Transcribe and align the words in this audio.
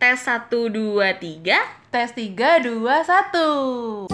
Tes 0.00 0.16
1, 0.16 0.48
2, 0.48 0.96
3 1.12 1.92
Tes 1.92 2.08
3, 2.16 2.64
2, 2.64 2.72
1 3.04 4.08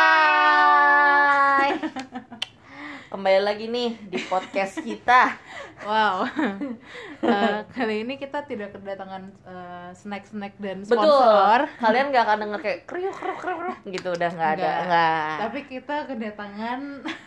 Hai. 0.00 1.74
Kembali 3.10 3.40
lagi 3.42 3.66
nih 3.66 3.98
di 4.06 4.22
podcast 4.22 4.78
kita. 4.80 5.34
Wow. 5.80 6.28
Eh, 7.24 7.58
Kali 7.72 8.04
ini 8.04 8.20
kita 8.20 8.44
tidak 8.44 8.76
kedatangan 8.76 9.32
eh, 9.48 9.88
snack-snack 9.96 10.60
dan 10.60 10.84
Betul. 10.84 11.08
sponsor. 11.08 11.72
Kalian 11.80 12.12
gak 12.12 12.24
akan 12.28 12.38
denger 12.44 12.60
kayak 12.60 12.80
kriuk 12.84 13.16
kriuk 13.16 13.40
kriuk 13.40 13.56
kriuk. 13.64 13.80
Gitu 13.88 14.12
Udah 14.12 14.28
gak 14.28 14.60
ada 14.60 14.70
Enggak. 14.84 15.40
Tapi 15.40 15.60
kita 15.72 16.04
kedatangan 16.04 16.80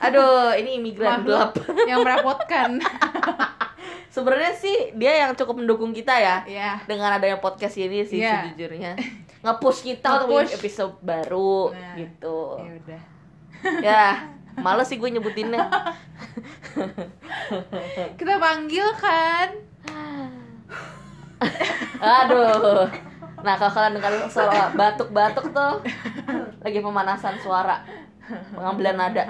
Aduh 0.05 0.53
ini 0.53 0.77
imigran 0.77 1.25
gelap. 1.25 1.57
yang 1.89 2.05
merepotkan 2.05 2.77
Sebenarnya 4.07 4.53
sih 4.53 4.75
dia 4.93 5.13
yang 5.19 5.33
cukup 5.33 5.57
mendukung 5.57 5.89
kita 5.89 6.13
ya 6.13 6.35
Ya 6.43 6.71
Dengan 6.83 7.13
adanya 7.13 7.37
podcast 7.37 7.75
ini 7.75 8.01
sih 8.01 8.19
Iya. 8.19 8.47
sejujurnya 8.47 8.93
Nge-push 9.41 9.79
kita 9.83 10.07
untuk 10.19 10.27
Nge-push. 10.29 10.47
bikin 10.47 10.59
episode 10.59 10.93
baru 10.99 11.57
Nah. 11.69 11.95
gitu 11.95 12.37
Ya 12.59 12.71
udah 12.75 13.01
Ya 13.79 14.03
males 14.55 14.85
sih 14.85 14.95
gue 14.95 15.09
nyebutinnya 15.09 15.59
Kita 18.19 18.33
panggil 18.37 18.87
kan 18.95 19.49
Aduh. 21.99 22.87
Nah, 23.41 23.53
kalau 23.53 23.71
kalian 23.73 23.93
dengar 23.93 24.11
suara 24.27 24.71
batuk-batuk 24.71 25.51
tuh 25.51 25.83
lagi 26.59 26.79
pemanasan 26.79 27.35
suara. 27.37 27.83
Pengambilan 28.49 28.95
nada. 28.95 29.23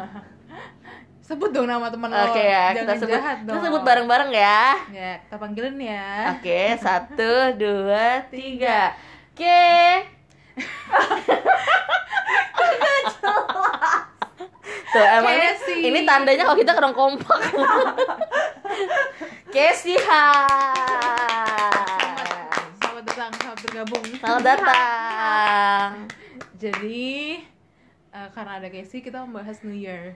Sebut 1.24 1.56
dong 1.56 1.72
nama 1.72 1.88
teman 1.88 2.12
lo 2.12 2.20
Oke 2.20 2.44
ya, 2.44 2.76
Jangan 2.76 2.84
kita 2.84 2.94
sebut 3.00 3.16
jahat 3.16 3.38
kita 3.40 3.48
dong 3.48 3.64
sebut 3.64 3.80
bareng-bareng 3.88 4.32
ya. 4.36 4.76
Ya, 4.92 5.12
kita 5.24 5.36
panggilin 5.40 5.80
ya 5.80 6.36
Oke, 6.36 6.76
satu, 6.84 7.32
dua, 7.64 8.28
tiga. 8.28 8.92
Oke. 9.32 9.64
Tuh, 14.94 15.02
emang 15.02 15.34
ini, 15.34 15.42
Casey. 15.42 15.80
ini 15.90 16.00
tandanya 16.06 16.44
kalau 16.46 16.60
kita 16.60 16.76
kurang 16.78 16.94
kompak. 16.94 17.40
Casey, 19.56 19.98
hai. 19.98 21.74
Selamat 22.78 23.04
datang, 23.10 23.32
selamat 23.34 23.60
bergabung 23.66 24.06
Selamat 24.22 24.44
datang. 24.46 25.90
Jadi 26.62 27.42
eh, 28.14 28.28
karena 28.38 28.52
ada 28.62 28.68
Casey 28.70 29.02
kita 29.02 29.26
membahas 29.26 29.66
New 29.66 29.74
Year. 29.74 30.14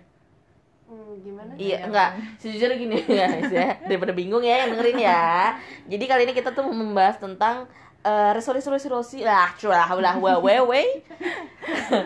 Hmm, 0.87 1.19
gimana? 1.19 1.51
Iya, 1.59 1.83
Ya, 1.83 1.85
enggak. 1.85 2.09
Sejujurnya 2.39 2.77
gini 2.79 2.97
ya, 3.19 3.27
guys 3.27 3.51
ya. 3.51 3.69
Daripada 3.83 4.15
bingung 4.15 4.39
ya 4.39 4.63
yang 4.63 4.71
dengerin 4.71 4.99
ya. 5.03 5.51
Jadi 5.83 6.03
kali 6.07 6.21
ini 6.23 6.33
kita 6.33 6.55
tuh 6.55 6.63
mau 6.63 6.71
membahas 6.71 7.19
tentang 7.19 7.67
eh, 8.01 8.31
resolusi-resolusi 8.31 9.19
lah, 9.21 9.51
curah 9.59 9.83
lah, 9.99 10.15
wewe. 10.15 11.03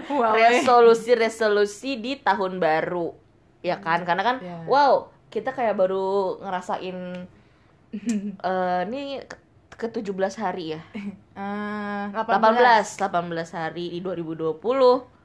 Resolusi-resolusi 0.09 2.01
di 2.01 2.17
tahun 2.17 2.57
baru. 2.57 3.13
Ya 3.61 3.77
kan? 3.77 4.01
Karena 4.01 4.25
kan 4.25 4.35
Ya. 4.41 4.65
wow, 4.65 5.13
kita 5.29 5.53
kayak 5.53 5.77
baru 5.77 6.41
ngerasain 6.41 6.97
eh 8.49 8.81
ini 8.89 9.21
ke 9.69 9.87
17 9.89 10.09
hari 10.41 10.73
ya. 10.73 10.81
Eh, 11.37 12.05
18, 12.13 12.97
18 12.97 13.51
hari 13.53 13.85
di 13.93 13.99
2020. 14.01 14.57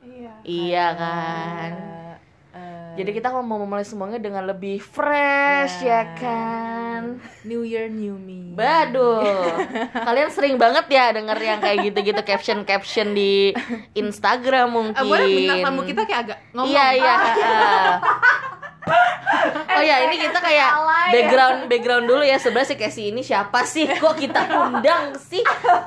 Iya. 0.06 0.32
Iya 0.44 0.86
kan. 0.92 1.70
Eh, 1.72 1.95
Jadi 2.96 3.10
kita 3.12 3.28
mau 3.28 3.60
memulai 3.60 3.84
semuanya 3.84 4.16
dengan 4.16 4.48
lebih 4.48 4.80
fresh 4.80 5.84
Ya. 5.84 6.00
ya 6.00 6.02
kan. 6.16 7.20
New 7.44 7.60
Year 7.60 7.92
New 7.92 8.16
Me. 8.16 8.56
Baduh. 8.56 9.20
Kalian 10.08 10.32
sering 10.32 10.56
banget 10.56 10.88
ya 10.88 11.12
denger 11.12 11.36
yang 11.36 11.60
kayak 11.60 11.92
gitu-gitu 11.92 12.22
caption-caption 12.24 13.12
di 13.12 13.52
Instagram 13.92 14.72
mungkin. 14.72 14.96
Eh, 14.96 15.04
boleh 15.04 15.26
bintang 15.28 15.60
tamu 15.60 15.80
kita 15.84 16.02
kayak 16.08 16.20
agak 16.24 16.38
ngomong. 16.56 16.72
Iya 16.72 16.86
iya. 16.96 17.14
heeh. 17.20 17.92
Oh 19.68 19.82
ya 19.82 20.06
ini 20.06 20.16
kita 20.16 20.38
kayak 20.38 20.70
ya. 20.72 21.12
background 21.12 21.58
background 21.68 22.04
dulu 22.06 22.22
ya 22.22 22.38
sebenarnya 22.38 22.68
si 22.68 22.76
Casey 22.76 23.04
ini 23.08 23.20
siapa 23.20 23.60
sih 23.62 23.84
kok 23.84 24.14
kita 24.14 24.46
undang 24.48 25.12
sih 25.20 25.42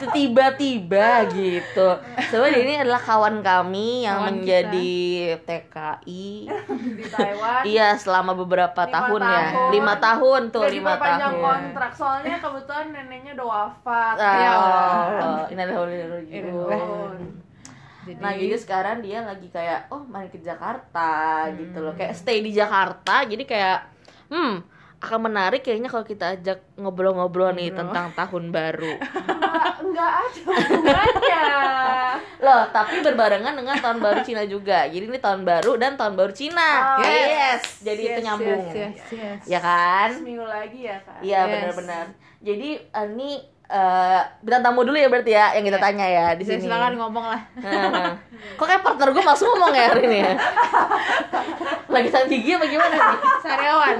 tiba-tiba 0.10 1.26
gitu. 1.28 1.88
Sebenarnya 2.30 2.60
ini 2.60 2.74
adalah 2.78 3.00
kawan 3.00 3.42
kami 3.42 4.04
yang 4.04 4.22
Kawan 4.22 4.30
menjadi 4.36 4.94
TKI 5.42 6.30
Di 6.94 7.06
Taiwan. 7.10 7.62
Iya 7.64 7.88
selama 7.96 8.36
beberapa 8.36 8.78
Lima 8.80 8.94
tahun, 8.94 9.20
ya 9.22 9.40
tahun. 9.50 9.70
lima 9.72 9.94
tahun 9.98 10.42
tuh 10.50 10.62
Udah 10.62 10.72
lima 10.72 10.94
tahun. 10.96 11.34
kontrak 11.40 11.92
soalnya 11.96 12.36
kebetulan 12.38 12.86
neneknya 12.92 13.31
udah 13.36 13.48
wafat. 13.48 14.16
Ah, 14.16 14.36
Ya 14.38 14.52
Allah. 14.54 15.48
Ini 15.48 15.62
adalah. 15.62 15.88
Jadi, 18.09 18.18
Nah 18.18 18.34
jadi 18.34 18.56
sekarang 18.56 18.97
dia 19.00 19.22
lagi 19.22 19.47
kayak 19.47 19.88
oh 19.90 20.02
main 20.03 20.25
ke 20.25 20.40
Jakarta 20.40 21.09
gitu 21.52 21.78
loh 21.78 21.94
kayak 21.94 22.14
stay 22.14 22.40
di 22.40 22.52
Jakarta 22.52 23.22
jadi 23.24 23.44
kayak 23.44 23.78
hmm 24.28 24.56
akan 25.00 25.20
menarik 25.24 25.62
kayaknya 25.62 25.88
kalau 25.88 26.03
kita 26.03 26.34
ajak 26.34 26.59
ngobrol-ngobrol 26.75 27.50
nih 27.52 27.69
Ngobrol. 27.69 27.88
tentang 27.88 28.08
tahun 28.14 28.44
baru 28.50 28.94
Enggak, 29.31 29.72
enggak 29.80 30.12
ada 30.12 30.40
hubungannya. 30.44 31.46
loh 32.46 32.64
tapi 32.69 32.96
berbarengan 33.00 33.53
dengan 33.53 33.75
tahun 33.78 34.00
baru 34.00 34.19
Cina 34.22 34.44
juga 34.44 34.84
jadi 34.86 35.06
ini 35.06 35.16
tahun 35.18 35.44
baru 35.44 35.72
dan 35.75 35.96
tahun 35.96 36.14
baru 36.14 36.31
Cina 36.31 36.72
Oh, 36.96 37.03
yes. 37.03 37.80
jadi 37.80 38.02
itu 38.02 38.19
yes, 38.19 38.25
nyambung 38.25 38.59
Yes, 38.66 38.75
yes, 38.75 39.00
yes. 39.09 39.40
ya 39.46 39.59
kan 39.59 40.09
Seminggu 40.14 40.44
lagi 40.44 40.80
ya, 40.81 40.98
Kak. 41.00 41.19
Iya 41.22 41.40
Yes. 41.40 41.52
benar-benar. 41.53 42.06
Jadi 42.40 42.69
eh, 42.81 43.06
ini 43.09 43.31
eh 43.69 44.19
bintang 44.41 44.66
tamu 44.66 44.81
dulu 44.81 44.94
ya 44.94 45.06
berarti 45.07 45.30
ya 45.30 45.53
yang 45.53 45.62
kita 45.63 45.78
Ya. 45.78 45.84
tanya 45.84 46.06
ya 46.07 46.25
di 46.34 46.41
sini. 46.41 46.57
silakan 46.59 46.94
ngomong 46.96 47.22
lah. 47.24 47.41
Kok 48.56 48.66
kayak 48.66 48.81
partner 48.81 49.09
gue 49.09 49.22
langsung 49.22 49.47
ngomong 49.47 49.69
ya 49.72 49.85
hari 49.88 50.02
ini 50.03 50.18
ya? 50.19 50.34
lagi 51.94 52.07
sakit 52.07 52.28
gigi 52.28 52.52
apa 52.52 52.66
gimana 52.66 52.94
nih? 52.94 53.18
Sariawan. 53.40 53.97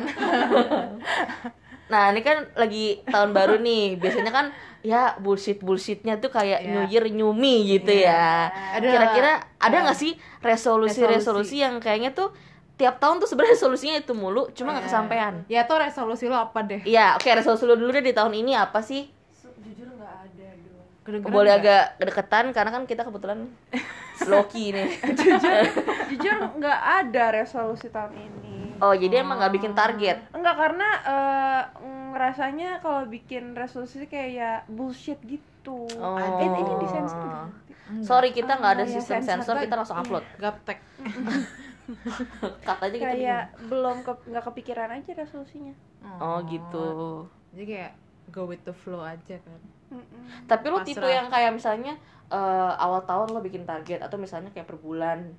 Nah 1.88 2.04
ini 2.10 2.22
kan 2.22 2.38
lagi 2.54 2.86
tahun 3.04 3.30
baru 3.32 3.58
nih. 3.58 3.98
Biasanya 3.98 4.30
kan 4.30 4.46
ya 4.80 5.14
bullshit 5.18 5.60
bullshitnya 5.60 6.18
tuh 6.18 6.30
kayak 6.30 6.60
Ya. 6.60 6.70
New 6.72 6.84
Year 6.88 7.06
New 7.08 7.30
Me 7.32 7.62
gitu 7.68 7.90
ya. 7.92 8.50
Ada- 8.72 8.86
Kira-kira 8.88 9.32
ada 9.56 9.76
Ya. 9.76 9.84
nggak 9.84 9.98
sih 9.98 10.14
resolusi-resolusi 10.40 11.60
yang 11.60 11.78
kayaknya 11.78 12.10
tuh 12.12 12.30
tiap 12.74 12.96
tahun 12.98 13.20
tuh 13.20 13.28
sebenarnya 13.28 13.54
resolusinya 13.54 13.96
itu 13.98 14.14
mulu, 14.14 14.48
cuma 14.50 14.72
nggak 14.72 14.82
Ya. 14.82 14.88
kesampaian. 14.88 15.34
Ya 15.48 15.62
tuh 15.64 15.78
resolusi 15.78 16.26
lo 16.26 16.40
apa 16.40 16.64
deh? 16.64 16.80
Iya, 16.82 17.14
oke 17.14 17.28
resolusi 17.28 17.66
lu 17.66 17.76
dulu 17.76 17.92
deh 17.92 18.02
di 18.02 18.16
tahun 18.16 18.32
ini 18.34 18.56
apa 18.56 18.80
sih? 18.80 19.04
Su- 19.30 19.52
Jujur 19.60 19.92
enggak 19.92 20.08
ada, 20.24 20.48
Dul. 20.56 20.80
Kedengeran 21.10 21.34
boleh 21.34 21.52
nggak? 21.52 21.62
agak 21.66 21.84
deketan 22.00 22.46
karena 22.50 22.72
kan 22.72 22.84
kita 22.86 23.02
kebetulan 23.02 23.40
Loki 24.32 24.70
nih. 24.70 24.90
Jujur 26.10 26.38
enggak 26.54 26.80
ada 26.80 27.24
resolusi 27.34 27.90
tahun 27.90 28.14
ini. 28.14 28.78
Oh, 28.78 28.94
jadi 28.94 29.20
emang 29.20 29.38
nggak 29.38 29.54
bikin 29.54 29.74
target. 29.74 30.24
Enggak 30.32 30.56
karena 30.56 30.88
eh, 31.04 31.62
ngerasanya 32.10 32.80
kalau 32.80 33.04
bikin 33.06 33.52
resolusi 33.54 34.06
kayak 34.06 34.68
bullshit 34.68 35.20
gitu. 35.22 35.88
Oh. 35.96 36.16
Eh, 36.16 36.46
ini 36.46 36.74
disensor 36.80 37.20
nggak? 37.20 37.48
Enggak. 37.90 38.06
Sorry, 38.06 38.30
kita 38.30 38.54
nggak 38.54 38.72
ada 38.72 38.84
Oh, 38.84 38.88
ya, 38.88 38.94
sistem 38.94 39.20
sensor. 39.20 39.56
sensor, 39.56 39.66
kita 39.66 39.76
langsung 39.76 39.98
Iya. 39.98 40.04
upload. 40.04 40.26
Gaptek. 40.38 40.80
Aja 42.70 42.86
gitu. 42.88 43.02
kayak 43.02 43.44
belum 43.66 44.06
ke, 44.06 44.14
nggak 44.30 44.44
kepikiran 44.46 44.90
aja 44.94 45.12
resolusinya. 45.12 45.74
Oh, 46.22 46.38
gitu. 46.46 46.86
Jadi 47.52 47.66
kayak 47.66 47.92
go 48.30 48.46
with 48.46 48.62
the 48.62 48.76
flow 48.76 49.02
aja 49.02 49.42
kan. 49.42 49.60
Mm-mm. 49.90 50.24
Tapi 50.46 50.66
lu 50.66 50.78
Pasrah. 50.78 50.88
tipe 50.88 51.08
yang 51.08 51.28
kayak 51.28 51.52
misalnya 51.52 51.94
eh, 52.28 52.38
awal 52.76 53.02
tahun 53.04 53.30
lo 53.30 53.40
bikin 53.40 53.64
target 53.64 54.00
atau 54.00 54.16
misalnya 54.16 54.50
kayak 54.50 54.66
per 54.66 54.78
bulan 54.78 55.34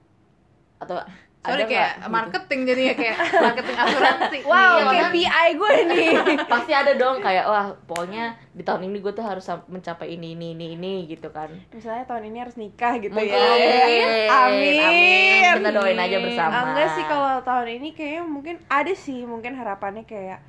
atau 0.76 0.98
Sorry 1.40 1.56
ada 1.56 1.64
kayak 1.64 1.72
nggak 1.72 1.96
gitu? 1.96 2.12
marketing 2.12 2.60
jadinya 2.66 2.94
kayak 2.94 3.16
marketing 3.46 3.76
asuransi. 3.78 4.38
Wow, 4.42 4.52
Iya, 4.52 4.82
makanya- 4.82 5.08
KPI 5.08 5.48
gue 5.54 5.70
nih. 5.88 6.08
pasti 6.52 6.72
ada 6.74 6.92
dong 6.92 7.16
kayak 7.18 7.44
wah 7.46 7.66
pokoknya 7.82 8.24
di 8.50 8.60
tahun 8.60 8.84
ini 8.84 9.00
gue 9.00 9.08
tuh 9.10 9.24
harus 9.24 9.40
mencapai 9.64 10.08
ini 10.10 10.34
ini 10.34 10.52
ini 10.52 10.66
ini 10.74 10.92
gitu 11.06 11.30
kan 11.30 11.48
Misalnya 11.70 12.04
tahun 12.04 12.28
ini 12.28 12.38
harus 12.38 12.56
nikah 12.56 12.92
gitu 12.98 13.08
Mungkin. 13.10 13.32
ya. 13.32 13.40
Amin. 13.40 14.28
Amin. 14.28 15.52
Kita 15.56 15.70
doain 15.72 15.96
aja 15.98 16.16
bersama. 16.18 16.52
Enggak 16.66 16.88
sih 16.92 17.04
kalau 17.04 17.32
tahun 17.40 17.68
ini 17.74 17.88
kayaknya 17.90 18.22
mungkin 18.22 18.56
ada 18.68 18.92
sih 18.92 19.24
mungkin 19.24 19.52
harapannya 19.54 20.04
kayak 20.04 20.44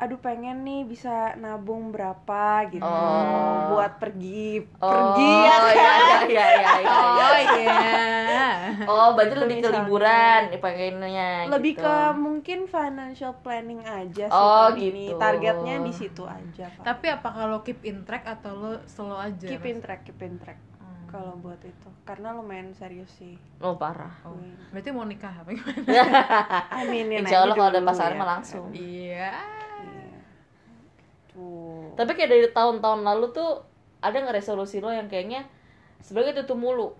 aduh 0.00 0.16
pengen 0.16 0.64
nih 0.64 0.80
bisa 0.82 1.12
nabung 1.36 1.92
berapa 1.92 2.42
gitu 2.66 2.80
Oh. 2.80 3.68
buat 3.70 4.00
pergi 4.00 4.64
oh 4.80 4.88
pergi 4.88 5.28
ya 5.28 5.52
kan? 5.52 5.60
iya 5.68 5.92
iya 6.24 6.24
iya 6.24 6.44
iya, 6.48 6.72
iya. 6.80 6.88
Oh 7.20 7.36
iya. 7.54 7.92
oh 8.88 9.08
berarti 9.12 9.34
lebih 9.36 9.56
ke 9.60 9.68
liburan 9.70 10.40
pengennya 10.56 11.30
lebih 11.46 11.76
gitu. 11.76 11.84
ke 11.84 11.96
mungkin 12.16 12.58
financial 12.64 13.36
planning 13.38 13.84
aja 13.84 14.24
sih 14.24 14.32
Oh, 14.32 14.72
tahun 14.72 14.80
ini 14.80 15.04
gitu. 15.06 15.20
targetnya 15.20 15.74
di 15.80 15.92
situ 15.92 16.22
aja 16.24 16.64
Pak. 16.70 16.82
Tapi 16.82 17.06
apa 17.10 17.28
kalau 17.28 17.60
keep 17.60 17.80
in 17.82 18.02
track 18.02 18.24
atau 18.24 18.52
lo 18.52 18.72
slow 18.86 19.14
aja? 19.14 19.44
keep 19.44 19.62
in 19.62 19.78
track 19.78 20.02
keep 20.02 20.16
in 20.18 20.36
track 20.36 20.56
Hmm. 20.80 21.12
kalau 21.12 21.34
buat 21.36 21.58
itu 21.60 21.88
karena 22.04 22.30
lumayan 22.30 22.70
serius 22.70 23.10
sih 23.12 23.34
oh 23.58 23.74
parah 23.74 24.14
Oh, 24.22 24.32
Wih. 24.32 24.54
berarti 24.70 24.88
mau 24.90 25.04
nikah 25.04 25.34
apa 25.34 25.50
gimana? 25.50 25.82
aminin 26.80 27.20
Insya 27.20 27.42
Allah 27.42 27.52
kalau 27.52 27.68
ada 27.68 27.78
dulu 27.78 27.88
pasangan 27.90 28.14
ya 28.14 28.24
langsung 28.24 28.66
Iya. 28.70 28.80
Iya. 28.80 29.34
Tuh. 31.30 31.94
Tapi 31.94 32.10
kayak 32.12 32.28
dari 32.28 32.46
tahun-tahun 32.48 33.00
lalu 33.00 33.26
tuh 33.30 33.62
ada 33.98 34.16
nggak 34.16 34.36
resolusi 34.36 34.78
lo 34.78 34.88
yang 34.88 35.06
kayaknya 35.06 35.46
sebenarnya 36.00 36.32
itu 36.34 36.44
tuh 36.44 36.54
mulu? 36.54 36.92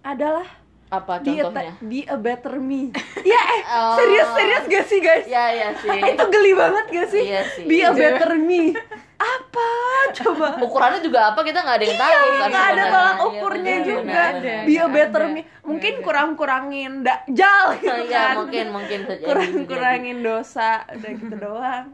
Adalah 0.00 0.46
Apa 0.86 1.18
contohnya? 1.18 1.74
be 1.82 2.06
a 2.06 2.14
better 2.14 2.56
me. 2.56 2.94
ya 3.26 3.40
eh 3.52 3.62
Oh. 3.66 3.98
serius 3.98 4.28
serius 4.32 4.64
gak 4.64 4.86
sih 4.86 5.00
guys? 5.00 5.26
Ya 5.26 5.50
ya 5.50 5.68
sih. 5.74 5.90
itu 6.14 6.24
geli 6.30 6.52
banget 6.54 6.84
gak 6.88 7.08
sih? 7.10 7.22
Iya 7.26 7.42
sih. 7.44 7.64
Be 7.64 7.82
a 7.82 7.90
better 7.90 8.38
me. 8.38 8.70
Apa? 9.16 9.68
Coba. 10.22 10.62
Ukurannya 10.62 11.02
juga 11.02 11.34
apa 11.34 11.42
kita 11.42 11.58
nggak 11.58 11.76
ada 11.76 11.84
yang 11.84 11.98
tahu 11.98 12.14
kan 12.38 12.48
Nggak 12.48 12.66
ada 12.70 12.82
tolak 12.86 13.16
Iya, 13.16 13.24
ukurnya 13.26 13.74
benar, 13.74 13.82
juga. 13.82 14.22
Be 14.62 14.74
a 14.76 14.86
better 14.86 15.22
ada. 15.24 15.34
me. 15.34 15.40
Mungkin 15.60 15.74
Nggak 15.90 15.98
ada. 15.98 16.06
kurang-kurangin 16.06 16.92
dajal 17.02 17.64
gitu 17.76 17.90
Iya 18.06 18.06
kan. 18.22 18.34
mungkin 18.38 18.66
mungkin 18.70 18.98
kurang-kurangin 19.18 20.18
dosa 20.20 20.70
udah 20.86 21.10
gitu 21.12 21.34
doang. 21.34 21.86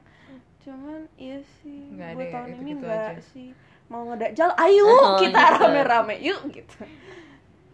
Cuman 0.63 1.01
iya 1.17 1.39
sih. 1.59 1.81
Nggak 1.91 2.09
Buat 2.13 2.23
ada, 2.23 2.33
tahun 2.33 2.49
ini 2.49 2.55
gitu-gitu 2.55 2.79
enggak 2.79 3.11
aja. 3.11 3.23
sih. 3.35 3.49
Mau 3.87 4.03
ngedajal, 4.09 4.51
ayo 4.57 4.85
Oh, 4.89 5.19
kita 5.19 5.41
gitu. 5.41 5.59
rame-rame 5.59 6.15
yuk 6.21 6.41
gitu. 6.49 6.77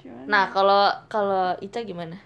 Cuman 0.01 0.25
Nah 0.25 0.45
kalau 0.49 0.83
kalau 1.07 1.47
Ica 1.59 1.83
gimana? 1.83 2.17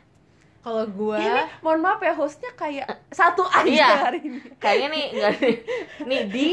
Kalau 0.62 0.86
gua 0.86 1.18
ini 1.18 1.42
mohon 1.58 1.82
maaf 1.82 1.98
ya 1.98 2.14
hostnya 2.14 2.54
kayak 2.54 2.86
satu 3.10 3.42
aja 3.42 3.66
Iya. 3.66 3.88
hari 4.00 4.18
ini. 4.22 4.38
Kayaknya 4.56 4.88
nih 4.88 5.06
nggak 5.12 5.32
nih, 5.36 5.56
nih 6.06 6.20
di 6.30 6.48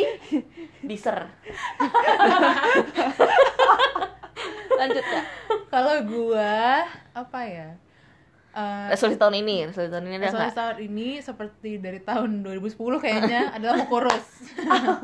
diser. 0.81 1.29
Lanjut 4.79 5.03
ya. 5.05 5.21
kalau 5.67 5.95
gua 6.07 6.87
apa 7.11 7.39
ya? 7.43 7.69
Eh, 8.59 8.87
Resolusi 8.89 9.17
tahun 9.17 9.35
ini, 9.37 9.57
resolusi 9.65 9.87
tahun 9.89 10.05
ini 10.05 10.15
ada 10.17 10.25
Resolusi 10.27 10.53
tahun 10.53 10.77
ini 10.83 11.07
seperti 11.19 11.71
dari 11.77 11.99
tahun 12.01 12.29
2010 12.41 12.75
kayaknya 12.99 13.41
adalah 13.55 13.75
mau 13.77 13.87
kurus. 13.87 14.25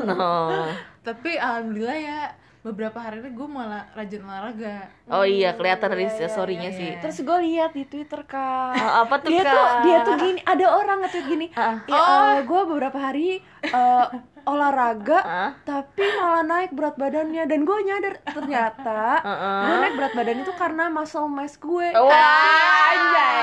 No. 0.01 0.33
Tapi 1.07 1.31
alhamdulillah 1.35 1.95
ya 1.97 2.19
beberapa 2.61 2.97
hari 2.97 3.21
ini 3.21 3.29
gue 3.31 3.47
malah 3.47 3.85
rajin 3.93 4.19
olahraga. 4.19 4.89
Oh 5.05 5.21
iya 5.21 5.53
kelihatan 5.53 5.85
dari 5.87 6.03
Iya, 6.03 6.17
iya, 6.17 6.27
story-nya 6.27 6.69
iya, 6.69 6.77
sih. 6.77 6.89
iya. 6.89 6.99
Terus 6.99 7.17
gue 7.21 7.37
lihat 7.45 7.71
di 7.71 7.85
Twitter 7.85 8.21
kak. 8.21 8.73
Oh, 8.73 8.93
apa 9.01 9.15
tuh 9.19 9.29
dia 9.29 9.41
kak? 9.41 9.53
tuh 9.53 9.65
dia 9.81 9.97
tuh 10.01 10.15
gini 10.17 10.39
ada 10.43 10.65
orang 10.67 10.97
nge-tweet 10.99 11.25
gini 11.25 11.47
Ah. 11.53 11.77
ya 11.85 12.05
gue 12.41 12.61
beberapa 12.65 12.97
hari 12.97 13.37
eh, 13.63 14.05
olahraga 14.45 15.19
Ah. 15.19 15.51
tapi 15.61 15.99
malah 16.15 16.41
naik 16.41 16.71
berat 16.71 16.95
badannya 16.95 17.43
dan 17.43 17.59
gue 17.61 17.77
nyadar 17.81 18.13
ternyata 18.23 19.01
Heeh. 19.19 19.59
gue 19.63 19.75
naik 19.79 19.95
berat 19.95 20.13
badan 20.13 20.37
itu 20.39 20.53
karena 20.53 20.83
muscle 20.87 21.27
mass 21.27 21.55
gue 21.55 21.87
Wow. 21.91 22.07
Anjay. 22.07 23.41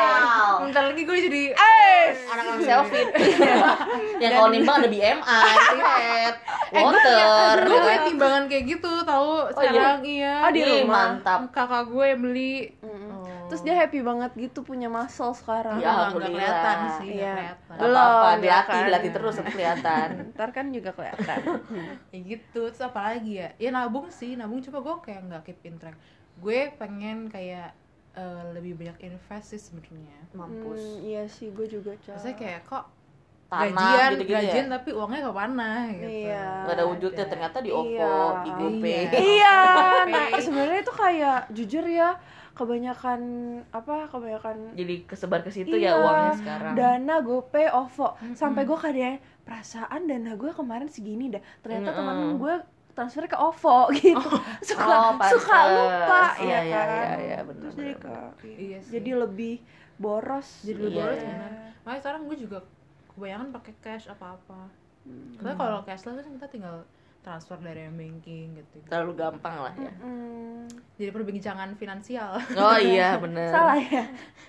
Bentar 0.62 0.82
lagi 0.86 1.02
gue 1.02 1.18
jadi 1.20 1.42
eh 1.50 2.04
Anak-anak 2.24 2.60
selfie. 2.60 3.04
yang 4.22 4.32
kalau 4.34 4.48
nimbang 4.48 4.76
ada 4.78 4.88
BMI, 4.88 5.20
head, 5.20 6.34
water. 6.72 7.56
gue 7.60 7.78
punya 7.78 8.00
timbangan 8.04 8.42
kayak 8.46 8.64
gitu 8.68 8.92
tahu 9.02 9.30
sekarang 9.52 10.00
iya. 10.02 10.34
Oh, 10.40 10.50
di 10.50 10.62
rumah. 10.62 11.18
mantap. 11.18 11.40
Kakak 11.50 11.88
gue 11.88 12.04
yang 12.06 12.20
beli. 12.20 12.56
Terus 13.52 13.60
dia 13.62 13.76
happy 13.76 14.00
banget 14.00 14.32
gitu 14.34 14.64
punya 14.64 14.88
muscle 14.88 15.36
sekarang 15.36 15.76
Ya, 15.76 15.92
alhamdulillah. 15.92 16.32
kelihatan 16.32 16.76
sih, 16.96 17.08
Iya. 17.12 17.34
kelihatan. 17.36 17.76
Belum, 17.76 18.08
ya 18.08 18.32
dilatih, 18.40 18.72
kan? 18.72 18.84
dilatih 18.88 19.10
terus 19.12 19.32
sampai 19.36 19.52
kelihatan. 19.52 20.08
ntar 20.32 20.48
kan 20.50 20.66
juga 20.72 20.90
kelihatan 20.90 21.40
Ya 22.08 22.18
gitu, 22.18 22.60
terus 22.64 22.80
apa 22.80 23.00
lagi 23.12 23.32
ya? 23.36 23.48
Ya 23.56 23.70
nabung 23.70 24.08
sih, 24.08 24.32
nabung 24.34 24.58
coba 24.58 24.78
gue 24.80 24.96
kayak 25.04 25.20
nggak 25.28 25.42
keep 25.44 25.60
in 25.62 25.76
track. 25.76 26.00
Gue 26.40 26.72
pengen 26.74 27.28
kayak 27.28 27.76
eh, 28.12 28.44
lebih 28.52 28.76
banyak 28.76 28.98
invest 29.02 29.52
sih 29.52 29.60
sebenarnya. 29.60 30.16
Mampus. 30.32 30.80
Hmm, 30.80 30.96
iya 31.02 31.24
sih 31.28 31.48
gue 31.48 31.64
juga 31.66 31.92
Ca. 31.98 32.16
Maksudnya 32.16 32.36
kayak 32.36 32.60
kok 32.64 32.84
Tanah 33.52 33.68
gajian, 33.68 34.08
gitu-gitu 34.14 34.32
gajian 34.34 34.64
ya. 34.64 34.72
tapi 34.72 34.90
uangnya 34.90 35.20
ke 35.20 35.32
mana 35.34 35.68
gitu. 35.92 36.08
Iya. 36.24 36.46
Gak 36.62 36.72
ada 36.72 36.84
wujudnya 36.84 37.24
ternyata 37.26 37.56
di 37.58 37.70
OVO, 37.70 37.84
Iya. 37.84 38.40
di 38.40 38.50
GoPay. 38.50 38.96
Iya. 38.96 39.20
iya 39.34 39.58
nah 40.08 40.24
sebenarnya 40.34 40.80
itu 40.80 40.92
kayak 40.94 41.38
jujur 41.50 41.84
ya 41.84 42.10
kebanyakan 42.52 43.20
apa 43.68 44.06
kebanyakan 44.06 44.56
Jadi 44.72 44.94
kesebar 45.04 45.40
ke 45.40 45.50
situ 45.50 45.74
Iya. 45.74 45.88
ya 45.88 45.92
uangnya 45.98 46.32
sekarang. 46.34 46.72
dana 46.74 47.14
GoPay 47.20 47.66
OVO 47.68 48.08
sampai 48.32 48.62
gue 48.62 48.78
kadang 48.78 49.16
perasaan 49.42 50.00
dana 50.02 50.32
gue 50.32 50.50
kemarin 50.50 50.86
segini 50.86 51.28
dah 51.28 51.42
ternyata 51.58 51.90
Mm-mm. 51.90 51.98
teman 51.98 52.16
gue 52.38 52.54
transfer 52.90 53.24
ke 53.24 53.34
OVO 53.34 53.78
gitu 53.98 54.28
suka 54.62 54.84
Oh, 54.86 55.12
pantes. 55.14 55.32
suka 55.34 55.58
lupa 55.66 56.24
Iya, 56.38 56.44
ya 56.46 56.60
iya, 56.62 56.76
kan 56.78 56.88
iya, 56.88 57.12
iya, 57.18 57.38
bener, 57.42 57.60
terus 57.62 57.74
jadi 57.74 57.92
bener, 57.94 58.30
ke 58.38 58.48
Iya 58.50 58.78
sih. 58.80 58.90
jadi 58.94 59.10
lebih 59.18 59.54
boros 59.94 60.48
jadi 60.62 60.78
lebih 60.78 60.90
Iya, 60.90 61.00
boros 61.02 61.20
benar. 61.20 61.50
Makanya 61.82 62.00
sekarang 62.00 62.20
gue 62.22 62.36
juga 62.38 62.58
kebanyakan 63.14 63.48
pakai 63.52 63.74
cash 63.84 64.06
apa-apa. 64.08 64.68
Hmm. 65.02 65.34
Karena 65.36 65.54
kalau 65.58 65.78
cashless 65.82 66.22
kan 66.22 66.32
kita 66.38 66.48
tinggal 66.48 66.76
transfer 67.22 67.54
dari 67.56 67.86
m 67.86 67.94
banking 67.94 68.50
gitu. 68.52 68.82
Terlalu 68.84 69.12
gampang 69.16 69.54
lah 69.60 69.72
ya. 69.72 69.94
Hmm, 69.96 70.66
Jadi 70.92 71.08
perbincangan 71.08 71.70
finansial. 71.72 72.34
Oh 72.52 72.74
iya 72.76 73.14
bener. 73.16 73.46
salah 73.48 73.78
ya 73.78 74.02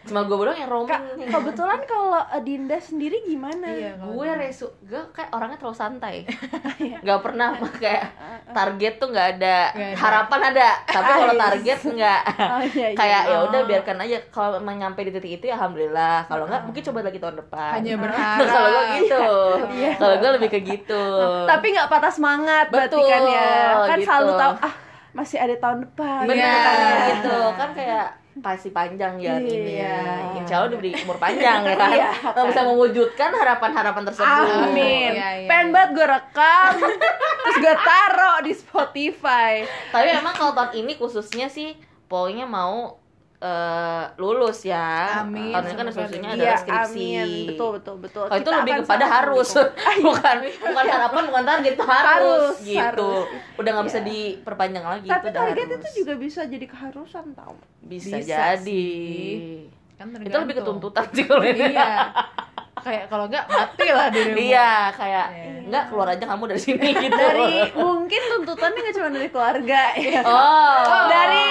Cuma 0.03 0.21
gue 0.23 0.35
doang 0.35 0.53
yang 0.55 0.67
roaming. 0.67 0.99
Kebetulan 1.23 1.79
kalau 1.83 2.21
eh, 2.27 2.41
Dinda 2.41 2.75
sendiri 2.75 3.21
gimana 3.23 3.69
Iya, 3.69 3.93
gue 3.95 4.29
resu 4.35 4.67
gue 4.83 4.99
kayak 5.09 5.29
orangnya 5.29 5.55
terlalu 5.55 5.77
santai 5.77 6.15
nggak 7.03 7.19
pernah 7.19 7.53
kayak 7.83 8.03
target 8.49 8.93
tuh 8.95 9.07
nggak 9.07 9.27
ada 9.33 9.57
ada. 9.69 9.85
harapan 9.95 10.39
ada 10.49 10.67
tapi 10.83 11.09
kalau 11.13 11.31
Ais. 11.31 11.41
target 11.41 11.79
nggak 11.87 12.21
Oh, 12.53 12.61
iya, 12.63 12.87
iya. 12.89 12.95
kayak 12.95 13.21
ya 13.23 13.37
udah 13.43 13.59
Oh. 13.59 13.65
biarkan 13.65 13.97
aja 13.99 14.17
kalau 14.29 14.57
emang 14.57 14.75
nyampe 14.77 15.01
di 15.01 15.11
titik 15.11 15.31
itu 15.35 15.45
ya 15.45 15.55
alhamdulillah 15.55 16.25
kalau 16.25 16.45
nggak 16.45 16.61
mungkin 16.63 16.81
coba 16.83 16.99
lagi 17.03 17.17
tahun 17.17 17.37
depan 17.39 17.71
Hanya 17.75 17.93
berharap. 17.95 18.37
kalau 18.43 18.67
gue 18.67 18.83
gitu 18.99 19.25
Iya. 19.73 19.91
kalau 19.95 20.15
gue 20.17 20.29
lebih 20.33 20.49
ke 20.49 20.59
gitu 20.61 21.03
tapi 21.45 21.67
nggak 21.71 21.87
patah 21.87 22.11
semangat 22.11 22.62
berarti 22.67 22.95
Betul, 22.95 23.07
kan 23.07 23.21
ya 23.25 23.49
kan 23.83 23.97
gitu. 23.97 24.07
selalu 24.07 24.31
tahu 24.35 24.53
ah 24.59 24.73
masih 25.13 25.37
ada 25.37 25.55
tahun 25.55 25.77
depan 25.83 26.21
bener 26.25 26.41
Iya. 26.41 26.53
kan 26.59 26.75
ya. 26.75 26.95
gitu 27.11 27.37
kan 27.53 27.69
kayak 27.71 28.07
pasti 28.33 28.69
panjang 28.69 29.13
ya 29.17 29.37
ini 29.37 29.77
Iya. 29.77 29.93
ya 29.93 30.15
insya 30.35 30.55
Allah 30.57 30.73
diberi 30.73 30.89
umur 30.97 31.17
panjang 31.17 31.61
ya 31.61 31.75
kan 31.75 31.89
Iya, 31.91 32.09
Nggak 32.33 32.45
bisa 32.49 32.61
mewujudkan 32.65 33.29
harapan-harapan 33.31 34.03
tersebut 34.03 34.25
Amin. 34.65 35.11
Iya, 35.13 35.29
iya, 35.37 35.47
Pengen 35.47 35.67
iya. 35.67 35.71
banget 35.71 35.89
gue 35.93 36.07
rekam, 36.07 36.71
terus 37.45 37.57
gue 37.59 37.75
taro 37.79 38.33
di 38.41 38.53
Spotify. 38.53 39.53
Tapi 39.89 40.07
emang 40.09 40.33
kalau 40.33 40.51
tahun 40.51 40.73
ini 40.75 40.97
khususnya 40.97 41.45
sih 41.45 41.77
pokoknya 42.05 42.45
mau 42.45 42.97
eh, 43.43 44.03
lulus 44.15 44.63
ya. 44.63 45.19
Amin, 45.19 45.51
ini 45.51 45.73
kan 45.73 45.83
resolusinya 45.83 46.29
ada. 46.31 46.37
adalah 46.37 46.47
Iya, 46.47 46.55
skripsi. 46.57 47.07
amin. 47.11 47.27
Betul, 47.45 47.69
betul, 47.75 47.95
betul. 47.99 48.23
Kalau 48.23 48.39
itu 48.39 48.47
Kita 48.47 48.57
lebih 48.57 48.73
kepada 48.81 49.05
harus, 49.05 49.49
bukan 50.05 50.35
bukan 50.63 50.85
harapan, 50.87 51.23
bukan 51.27 51.43
target 51.43 51.73
itu 51.73 51.83
harus, 51.83 52.07
Harus, 52.07 52.55
gitu. 52.61 52.79
harus. 52.79 53.25
Udah 53.53 53.69
nggak 53.69 53.85
bisa 53.85 53.99
Iya. 53.99 54.07
diperpanjang 54.07 54.85
lagi. 54.85 55.07
Tapi 55.07 55.25
itu 55.25 55.35
target 55.35 55.65
harus. 55.65 55.75
itu 55.75 55.87
juga 55.99 56.13
bisa 56.15 56.41
jadi 56.45 56.65
keharusan 56.65 57.25
tau. 57.33 57.55
bisa, 57.81 58.15
Bisa 58.15 58.23
jadi. 58.55 58.63
sih. 58.63 59.67
Kan 59.93 60.07
Itu 60.09 60.31
lebih 60.33 60.55
ke 60.55 60.63
tergantung. 60.63 60.79
tuntutan 60.79 61.05
sih 61.11 61.23
kalau 61.23 61.43
ini. 61.43 61.67
Iya. 61.69 61.91
kayak 62.83 63.07
kalau 63.07 63.25
enggak 63.25 63.47
mati 63.47 63.87
lah 63.87 64.07
dirimu. 64.07 64.37
Iya, 64.37 64.71
kayak 64.91 65.27
Iya. 65.31 65.51
enggak 65.65 65.83
keluar 65.87 66.07
aja 66.09 66.25
kamu 66.27 66.43
dari 66.45 66.61
sini 66.61 66.89
gitu. 66.93 67.15
Dari 67.15 67.53
mungkin 67.73 68.21
tuntutannya 68.29 68.79
nggak 68.79 68.95
cuma 68.95 69.09
dari 69.09 69.29
keluarga 69.29 69.81
ya. 69.95 70.21
Oh. 70.21 71.07
Dari 71.07 71.47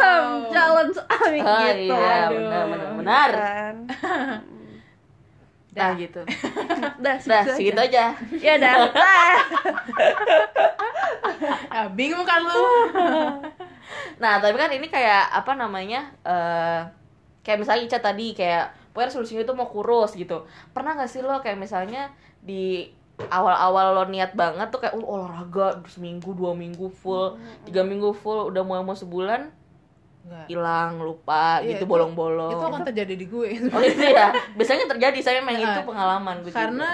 Wow. 0.00 0.48
calon 0.48 0.88
suami 0.90 1.38
Oh, 1.40 1.58
gitu. 1.60 1.92
iya, 1.92 2.14
Aduh. 2.24 2.36
benar 2.38 2.64
benar 2.66 2.90
benar. 2.96 3.30
Kan. 3.32 3.74
Nah, 5.70 5.90
gitu. 5.94 6.20
Udah, 6.98 7.14
Nah, 7.22 7.42
segitu 7.46 7.78
aja. 7.78 8.10
Ya. 8.36 8.54
Dah. 8.56 8.76
Ya, 11.70 11.88
bingung 11.88 12.26
kan 12.26 12.42
lu? 12.42 12.64
Nah, 14.18 14.36
tapi 14.38 14.52
kan 14.54 14.68
ini 14.68 14.86
kayak 14.86 15.32
apa 15.32 15.52
namanya? 15.54 16.12
eh 16.22 16.80
kayak 17.40 17.58
misalnya 17.60 17.82
Ica 17.86 17.98
tadi 17.98 18.32
kayak 18.32 18.72
pokoknya 18.90 19.08
resolusinya 19.12 19.42
itu 19.44 19.54
mau 19.54 19.68
kurus 19.68 20.12
gitu. 20.14 20.44
Pernah 20.74 20.98
gak 20.98 21.10
sih 21.10 21.22
lo 21.22 21.40
kayak 21.40 21.56
misalnya 21.56 22.10
di 22.40 22.88
awal-awal 23.28 23.92
lo 23.92 24.04
niat 24.08 24.32
banget 24.32 24.72
tuh 24.72 24.80
kayak 24.80 24.96
oh, 24.96 25.04
olahraga 25.04 25.84
seminggu 25.86 26.32
dua 26.32 26.56
minggu 26.56 26.88
full 26.88 27.36
tiga 27.68 27.84
minggu 27.84 28.16
full 28.16 28.48
udah 28.48 28.64
mau 28.64 28.80
mau 28.80 28.96
sebulan 28.96 29.52
Enggak. 30.24 30.46
hilang 30.48 31.00
lupa 31.00 31.60
Iya, 31.60 31.76
gitu 31.76 31.84
itu- 31.84 31.90
bolong-bolong 31.90 32.52
Itu 32.56 32.64
akan 32.64 32.82
terjadi 32.88 33.14
di 33.16 33.26
gue. 33.28 33.48
oh 33.76 33.82
itu 33.84 34.04
ya 34.04 34.32
biasanya 34.56 34.88
terjadi 34.88 35.18
saya 35.20 35.40
itu 35.44 35.64
Nah, 35.64 35.84
pengalaman 35.84 36.40
gue 36.40 36.48
juga. 36.48 36.60
Karena 36.64 36.90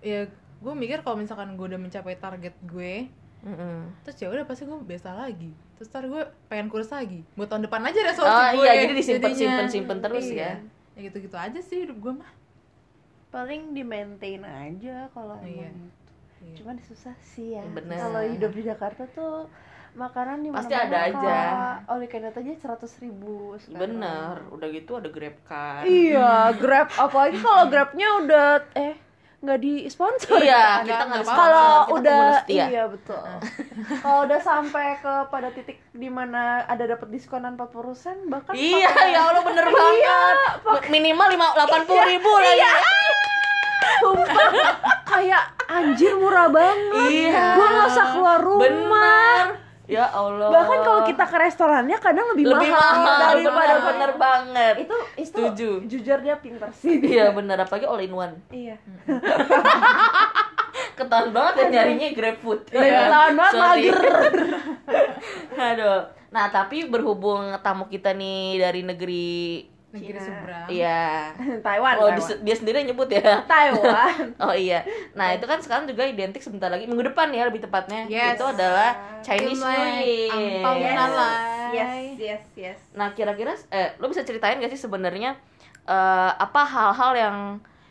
ya 0.00 0.20
gue 0.60 0.74
mikir 0.76 1.00
kalau 1.00 1.16
misalkan 1.16 1.56
gue 1.56 1.64
udah 1.64 1.80
mencapai 1.80 2.20
target 2.20 2.52
gue, 2.68 3.08
Mm-mm. 3.40 3.88
terus 4.02 4.16
ya 4.16 4.28
udah 4.28 4.44
pasti 4.44 4.62
gue 4.62 4.78
biasa 4.78 5.08
lagi. 5.14 5.48
Terus 5.74 5.88
ntar 5.88 6.04
gue 6.04 6.22
pengen 6.46 6.66
kurus 6.66 6.88
lagi. 6.88 7.24
Buat 7.32 7.48
tahun 7.48 7.64
depan 7.64 7.80
aja 7.82 8.00
resolusi 8.02 8.28
oh 8.30 8.48
gue. 8.54 8.62
iya 8.62 8.72
jadi 8.78 8.92
disimpan 8.92 9.22
jadinya. 9.26 9.38
simpen 9.38 9.66
simpen 9.66 9.98
terus 9.98 10.26
Iya. 10.26 10.36
ya 10.36 10.52
Ya 10.92 11.00
gitu-gitu 11.06 11.32
aja 11.34 11.56
sih 11.58 11.76
hidup 11.82 11.96
gue 11.98 12.12
mah. 12.14 12.30
Paling 13.30 13.72
di 13.72 13.80
maintain 13.80 14.42
aja 14.42 15.08
kalau 15.08 15.38
Iya. 15.40 15.70
itu. 15.70 15.84
Iya. 16.42 16.54
Cuman 16.56 16.76
susah 16.80 17.16
sih 17.16 17.54
ya. 17.54 17.64
Bener. 17.64 17.96
Kalau 17.96 18.20
hidup 18.22 18.50
di 18.50 18.62
Jakarta 18.62 19.08
tuh 19.08 19.48
makanan 19.92 20.40
di 20.40 20.48
Pasti 20.50 20.70
ada 20.72 20.98
aja. 21.02 21.18
Kak. 21.18 21.74
Oli 21.90 22.06
Canet 22.06 22.30
aja 22.32 22.52
seratus 22.56 22.92
ribu 22.98 23.56
sekarang. 23.56 23.98
bener 23.98 24.34
udah 24.48 24.68
gitu 24.68 24.92
ada 24.94 25.08
grab 25.08 25.34
car 25.42 25.82
Iya, 25.82 26.54
Grab 26.54 26.88
apalagi 26.94 27.38
kalau 27.38 27.66
Grabnya 27.66 28.08
udah 28.20 28.46
eh 28.74 28.94
nggak 29.40 29.58
di 29.58 29.72
sponsor 29.86 30.36
Iya, 30.36 30.84
ya. 30.84 30.84
kita 30.84 31.02
nggak 31.02 31.24
kalau 31.24 31.72
udah 31.90 32.20
setia. 32.38 32.64
iya 32.66 32.84
betul 32.84 33.24
kalau 34.04 34.20
udah 34.22 34.36
sampai 34.38 35.00
ke 35.00 35.14
pada 35.26 35.48
titik 35.48 35.80
di 35.90 36.08
mana 36.08 36.60
ada 36.64 36.84
dapat 36.86 37.08
diskonan 37.08 37.56
40% 37.56 38.28
bahkan 38.28 38.52
Iya, 38.52 38.84
pakai- 38.86 39.10
ya 39.10 39.20
Allah 39.22 39.40
bener 39.42 39.64
banget. 39.72 40.36
Minimal 40.86 41.26
lima 41.30 41.46
delapan 41.52 41.80
puluh 41.82 42.04
ribu 42.06 42.30
lagi. 42.34 42.68
sumpah 43.98 44.48
kayak 45.06 45.42
anjir 45.66 46.12
murah 46.14 46.48
banget 46.48 47.08
Iya. 47.10 47.44
gue 47.54 47.66
nggak 47.66 47.86
usah 47.86 48.06
keluar 48.10 48.38
rumah 48.38 48.60
Bener. 48.62 49.44
Ya 49.90 50.06
Allah. 50.06 50.48
bahkan 50.48 50.78
kalau 50.80 51.02
kita 51.02 51.24
ke 51.26 51.36
restorannya 51.36 51.98
kadang 51.98 52.30
lebih, 52.30 52.46
lebih 52.46 52.70
mahal 52.70 53.34
daripada 53.34 53.74
bener, 53.74 53.78
bener 53.84 54.10
banget. 54.14 54.74
itu 54.80 54.96
itu 55.18 55.34
Setuju. 55.34 55.70
jujur 55.84 56.18
dia 56.20 56.38
pinter 56.38 56.70
sih 56.70 57.02
Iya 57.02 57.34
bener 57.34 57.58
apalagi 57.58 57.84
all 57.84 57.98
in 57.98 58.14
one. 58.14 58.38
iya 58.50 58.78
Ketahuan 60.96 61.32
banget 61.32 61.54
ya 61.56 61.66
nyarinya 61.72 62.08
GrabFood. 62.12 62.60
Iya, 62.70 63.08
ketahuan 63.08 63.34
banget 63.34 63.54
mager. 63.56 63.96
Aduh. 65.72 66.00
Nah, 66.30 66.46
tapi 66.48 66.86
berhubung 66.86 67.50
tamu 67.58 67.88
kita 67.88 68.12
nih 68.12 68.60
dari 68.60 68.80
negeri 68.84 69.64
negeri 69.90 70.16
seberang 70.16 70.66
Iya. 70.66 71.34
Taiwan 71.66 71.94
Oh, 71.96 72.06
Taiwan. 72.08 72.38
dia 72.40 72.54
sendiri 72.54 72.82
nyebut 72.82 73.10
ya. 73.10 73.42
Taiwan 73.44 74.30
Oh 74.46 74.54
iya. 74.54 74.86
Nah, 75.12 75.34
itu 75.34 75.44
kan 75.44 75.58
sekarang 75.58 75.84
juga 75.84 76.06
identik 76.06 76.38
sebentar 76.38 76.70
lagi 76.70 76.86
minggu 76.86 77.10
depan 77.10 77.28
ya 77.30 77.44
lebih 77.44 77.58
tepatnya. 77.60 78.06
Yes. 78.06 78.38
Itu 78.38 78.46
adalah 78.46 78.94
Chinese 79.20 79.58
New 79.58 79.74
Year. 79.98 80.62
Yes. 80.78 81.42
Yes 81.70 81.90
yes 82.16 82.42
yes 82.54 82.78
Nah, 82.92 83.10
kira-kira 83.10 83.54
eh 83.68 83.94
lo 83.96 84.06
bisa 84.06 84.22
ceritain 84.22 84.58
gak 84.58 84.70
sih 84.70 84.78
sebenarnya 84.80 85.34
eh, 85.84 86.32
apa 86.32 86.62
hal-hal 86.62 87.12
yang 87.14 87.36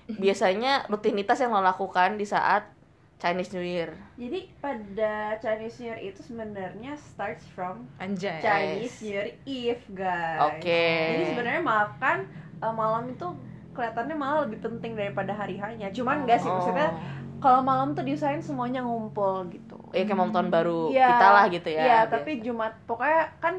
biasanya 0.09 0.87
rutinitas 0.87 1.37
yang 1.37 1.51
lo 1.51 1.61
lakukan 1.61 2.15
di 2.15 2.25
saat 2.25 2.65
Chinese 3.19 3.51
New 3.51 3.61
Year? 3.61 3.91
jadi 4.15 4.39
pada 4.57 5.13
Chinese 5.37 5.75
New 5.77 5.87
Year 5.87 5.99
itu 6.01 6.19
sebenarnya 6.19 6.95
starts 6.95 7.43
from 7.47 7.85
anjay 7.97 8.39
Chinese 8.39 8.95
New 8.97 9.11
Year 9.11 9.27
Eve 9.43 9.83
guys 9.89 10.39
Oke. 10.49 10.87
jadi 11.13 11.23
sebenarnya 11.27 11.61
makan 11.61 12.17
eh, 12.57 12.73
malam 12.73 13.03
itu 13.05 13.27
kelihatannya 13.69 14.15
malah 14.15 14.39
lebih 14.43 14.59
penting 14.59 14.95
daripada 14.95 15.31
hari 15.31 15.55
harinya 15.55 15.87
cuman 15.89 16.23
enggak 16.23 16.39
sih 16.39 16.47
maksudnya 16.47 16.95
kalau 17.39 17.59
malam 17.61 17.91
tuh 17.91 18.03
diusahain 18.03 18.39
semuanya 18.39 18.79
ngumpul 18.79 19.47
gitu 19.47 19.79
ya 19.91 20.03
kayak 20.03 20.15
mau 20.15 20.27
tahun 20.27 20.47
baru 20.47 20.91
Iya. 20.91 21.07
kita 21.09 21.27
lah 21.29 21.45
gitu 21.47 21.69
ya. 21.69 21.81
Iya, 21.81 21.99
tapi 22.07 22.31
Jumat 22.39 22.73
pokoknya 22.83 23.31
kan 23.39 23.55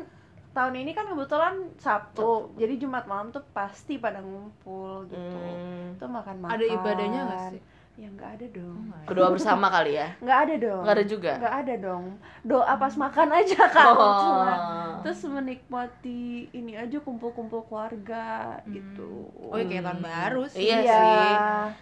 tahun 0.50 0.74
ini 0.76 0.92
kan 0.92 1.06
kebetulan 1.06 1.54
Sabtu. 1.76 2.54
Jadi 2.54 2.74
Jumat 2.76 3.06
malam 3.06 3.30
tuh 3.30 3.42
pasti 3.50 3.96
pada 3.96 4.18
ngumpul 4.18 5.06
gitu. 5.06 5.38
Hmm, 5.38 5.94
Tuh 5.94 6.06
makan-makan. 6.06 6.50
ada 6.50 6.64
ibadahnya 6.66 7.20
gak 7.24 7.40
sih 7.50 7.60
Ya 8.00 8.08
nggak 8.08 8.30
ada 8.34 8.46
dong. 8.50 8.80
berdoa 9.04 9.28
bersama 9.28 9.68
kali 9.76 9.92
ya. 9.92 10.08
Nggak 10.18 10.38
ada 10.40 10.54
dong. 10.58 10.80
Nggak 10.80 10.96
ada 10.96 11.04
juga. 11.04 11.32
Nggak 11.36 11.54
ada 11.54 11.74
dong. 11.78 12.04
Doa 12.40 12.72
pas 12.74 12.94
makan 12.96 13.28
aja 13.30 13.60
kan. 13.76 13.86
Oh. 13.90 14.16
Cuma 14.16 14.52
terus 15.00 15.20
menikmati 15.22 16.20
ini 16.50 16.72
aja 16.74 16.96
kumpul-kumpul 16.98 17.60
keluarga 17.64 18.56
gitu. 18.66 19.28
oh 19.42 19.54
ya 19.54 19.64
kayak 19.64 19.84
tahun 19.86 20.00
baru 20.00 20.42
sih 20.46 20.60
Iya 20.62 20.78
sih. 20.82 21.32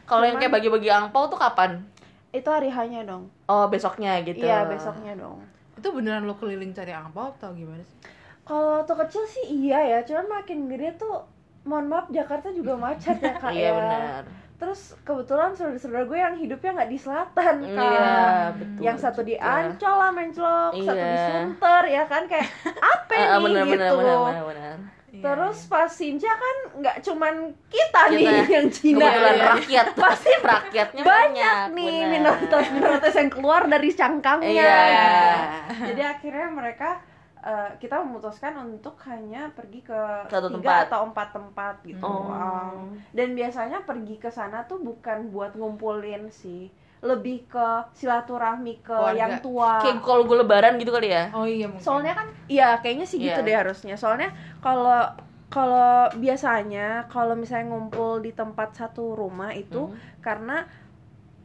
Kalau 0.05 0.25
yang 0.25 0.37
kayak 0.37 0.53
bagi-bagi 0.53 0.89
angpau 0.89 1.27
tuh 1.27 1.35
kapan? 1.35 1.87
Itu 2.29 2.47
hari 2.47 2.69
hanya 2.69 3.03
dong. 3.05 3.31
Oh, 3.47 3.67
besoknya 3.67 4.19
gitu. 4.21 4.43
Iya, 4.43 4.67
besoknya 4.67 5.15
dong. 5.15 5.39
itu 5.73 5.87
beneran 5.89 6.27
lo 6.27 6.35
keliling 6.35 6.75
cari 6.75 6.91
angpau 6.91 7.31
atau 7.33 7.55
gimana 7.55 7.79
sih 7.81 7.95
Kalau 8.43 8.83
waktu 8.83 8.95
kecil 8.99 9.23
sih 9.25 9.45
iya 9.63 9.79
ya, 9.79 9.99
cuman 10.03 10.27
makin 10.37 10.67
gede 10.67 10.99
tuh 10.99 11.23
mohon 11.63 11.87
maaf 11.87 12.11
Jakarta 12.11 12.51
juga 12.51 12.75
macet 12.75 13.15
ya 13.17 13.31
kak 13.33 13.55
Iya 13.55 13.63
ya. 13.63 13.73
benar. 13.73 14.23
Terus 14.59 14.81
kebetulan 15.01 15.55
saudara-saudara 15.55 16.03
gue 16.05 16.19
yang 16.19 16.35
hidupnya 16.35 16.71
nggak 16.75 16.91
di 16.91 16.99
selatan 16.99 17.55
kan. 17.63 17.79
Iya, 17.79 18.19
betul. 18.53 18.81
yang 18.81 18.97
satu 18.97 19.21
di. 19.23 19.35
Ancol 19.35 19.95
lah 19.95 20.11
menclok, 20.11 20.73
satu 20.75 20.99
di 20.99 21.15
Iya. 21.15 21.27
Sunter 21.31 21.83
ya 21.87 22.03
kan 22.05 22.23
kayak 22.27 22.49
apa 22.77 23.13
Ah, 23.25 23.39
nih 23.39 23.45
benar, 23.45 23.65
gitu. 23.65 23.95
benar, 23.97 24.17
benar, 24.21 24.45
benar. 24.45 24.77
Iya, 25.09 25.23
Terus 25.25 25.59
pas 25.65 25.89
Sinja 25.89 26.29
kan 26.29 26.57
nggak 26.77 26.97
cuman 27.01 27.35
kita, 27.67 28.01
nih 28.09 28.19
Kita. 28.21 28.45
yang 28.51 28.67
Cina 28.69 28.99
Kebetulan 29.01 29.35
ya. 29.35 29.47
rakyat 29.49 29.87
pasti 30.05 30.33
rakyatnya 30.53 31.03
banyak 31.03 31.59
nih 31.73 31.89
benar. 31.97 32.11
minoritas 32.13 32.65
minoritas 32.69 33.15
yang 33.15 33.31
keluar 33.31 33.63
dari 33.65 33.89
cangkangnya. 33.91 34.53
Iya. 34.53 34.77
gitu. 34.85 35.83
Jadi 35.87 36.03
akhirnya 36.05 36.47
mereka 36.51 36.91
eh, 37.41 37.71
kita 37.77 38.01
memutuskan 38.01 38.55
untuk 38.59 38.99
hanya 39.05 39.51
pergi 39.51 39.81
ke 39.81 40.01
Satu 40.27 40.49
tiga 40.51 40.59
tempat. 40.59 40.85
atau 40.89 41.01
empat 41.07 41.29
tempat 41.31 41.75
gitu. 41.83 42.01
Oh. 42.01 42.29
Um, 42.29 42.97
dan 43.11 43.33
biasanya 43.33 43.83
pergi 43.83 44.17
ke 44.17 44.29
sana 44.29 44.63
tuh 44.63 44.79
bukan 44.79 45.29
buat 45.29 45.53
ngumpulin 45.53 46.29
sih, 46.29 46.67
lebih 46.99 47.47
ke 47.47 47.67
silaturahmi 47.93 48.81
ke 48.81 48.91
Keluarga. 48.91 49.15
yang 49.15 49.33
tua. 49.39 49.79
Kayak 49.79 50.03
kalau 50.03 50.23
gue 50.25 50.37
lebaran 50.37 50.75
gitu 50.77 50.91
kali 50.91 51.09
ya. 51.09 51.31
oh 51.31 51.45
iya 51.45 51.67
mungkin 51.67 51.81
Soalnya 51.81 52.15
kan, 52.15 52.27
iya 52.47 52.75
kayaknya 52.77 53.07
sih 53.07 53.19
gitu 53.19 53.39
Iya. 53.39 53.47
deh 53.47 53.57
harusnya. 53.57 53.95
Soalnya 53.95 54.31
kalau 54.59 55.07
kalau 55.49 56.13
biasanya 56.15 57.09
kalau 57.09 57.33
misalnya 57.33 57.71
ngumpul 57.71 58.21
di 58.21 58.31
tempat 58.31 58.75
satu 58.75 59.15
rumah 59.15 59.49
itu 59.51 59.89
Hmm. 59.89 59.97
karena 60.21 60.69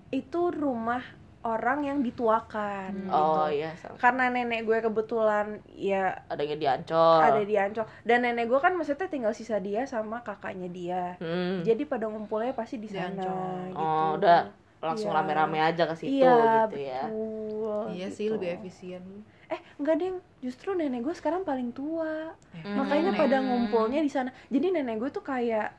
itu 0.10 0.52
rumah 0.52 1.02
orang 1.44 1.84
yang 1.84 2.00
dituakan. 2.00 3.12
Oh 3.12 3.46
gitu. 3.52 3.60
iya, 3.60 3.76
sama. 3.76 4.00
Karena 4.00 4.32
nenek 4.32 4.64
gue 4.64 4.80
kebetulan 4.80 5.60
ya 5.76 6.16
ada 6.32 6.40
yang 6.40 6.60
di 6.60 6.68
Ancol. 6.68 7.20
ada 7.20 7.42
di 7.44 7.56
Ancol 7.60 7.86
dan 8.08 8.24
nenek 8.24 8.48
gue 8.48 8.60
kan 8.64 8.74
maksudnya 8.80 9.12
tinggal 9.12 9.36
sisa 9.36 9.60
dia 9.60 9.84
sama 9.84 10.24
kakaknya 10.24 10.70
dia. 10.72 11.04
Hmm. 11.20 11.62
Jadi 11.68 11.84
pada 11.84 12.08
ngumpulnya 12.08 12.56
pasti 12.56 12.80
di 12.80 12.88
sana 12.88 13.20
gitu. 13.68 13.76
Oh, 13.76 14.16
udah 14.16 14.50
langsung 14.84 15.12
Iya. 15.12 15.18
rame-rame 15.24 15.60
aja 15.64 15.84
ke 15.88 15.96
situ 15.96 16.20
iya, 16.20 16.68
gitu 16.68 16.76
ya. 16.84 17.04
betul. 17.08 17.84
iya 17.96 18.08
sih 18.12 18.28
gitu. 18.28 18.36
lebih 18.36 18.50
efisien 18.60 19.04
Eh, 19.48 19.60
enggak 19.78 19.96
deh, 20.02 20.12
justru 20.42 20.74
nenek 20.74 21.06
gue 21.06 21.14
sekarang 21.14 21.46
paling 21.46 21.70
tua. 21.78 22.34
Hmm. 22.58 22.74
Makanya 22.74 23.14
pada 23.14 23.38
ngumpulnya 23.38 24.02
di 24.02 24.10
sana. 24.10 24.34
Jadi 24.50 24.74
nenek 24.74 24.98
gue 24.98 25.10
tuh 25.14 25.22
kayak 25.22 25.70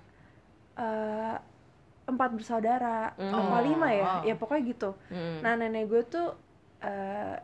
eh, 0.78 1.36
empat 2.04 2.30
bersaudara, 2.32 3.12
Hmm. 3.14 3.32
apa 3.32 3.58
lima 3.60 3.88
ya? 3.88 4.04
oh. 4.04 4.22
Ya 4.22 4.34
pokoknya 4.34 4.62
gitu. 4.66 4.90
Hmm. 5.08 5.40
Nah, 5.40 5.52
nenek 5.54 5.84
gue 5.86 6.02
tuh 6.04 6.28
eh, 6.78 7.36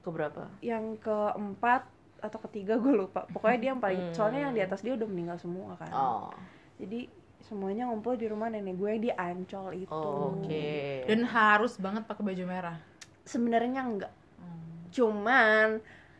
Keberapa? 0.00 0.48
yang 0.58 0.96
keempat 0.96 1.84
atau 2.18 2.38
ketiga 2.48 2.74
gue 2.76 2.94
lupa. 2.96 3.28
Pokoknya 3.28 3.58
dia 3.58 3.68
yang 3.70 3.78
paling 3.78 4.00
Hmm. 4.00 4.14
soalnya 4.14 4.40
yang 4.48 4.54
di 4.54 4.62
atas 4.62 4.80
dia 4.80 4.96
udah 4.96 5.04
meninggal 5.04 5.36
semua 5.36 5.76
kan. 5.76 5.92
Oh. 5.92 6.32
Jadi 6.76 7.06
semuanya 7.38 7.86
ngumpul 7.86 8.14
di 8.14 8.26
rumah 8.26 8.48
nenek 8.48 8.74
gue 8.74 8.92
di 8.98 9.10
Ancol 9.10 9.76
itu. 9.78 9.92
Oh, 9.92 10.34
Oke. 10.34 11.04
dan 11.04 11.22
harus 11.24 11.76
banget 11.76 12.02
pakai 12.04 12.24
baju 12.24 12.44
merah 12.44 12.76
Sebenarnya 13.22 13.80
enggak. 13.82 14.12
Hmm. 14.34 14.88
Cuman 14.88 15.68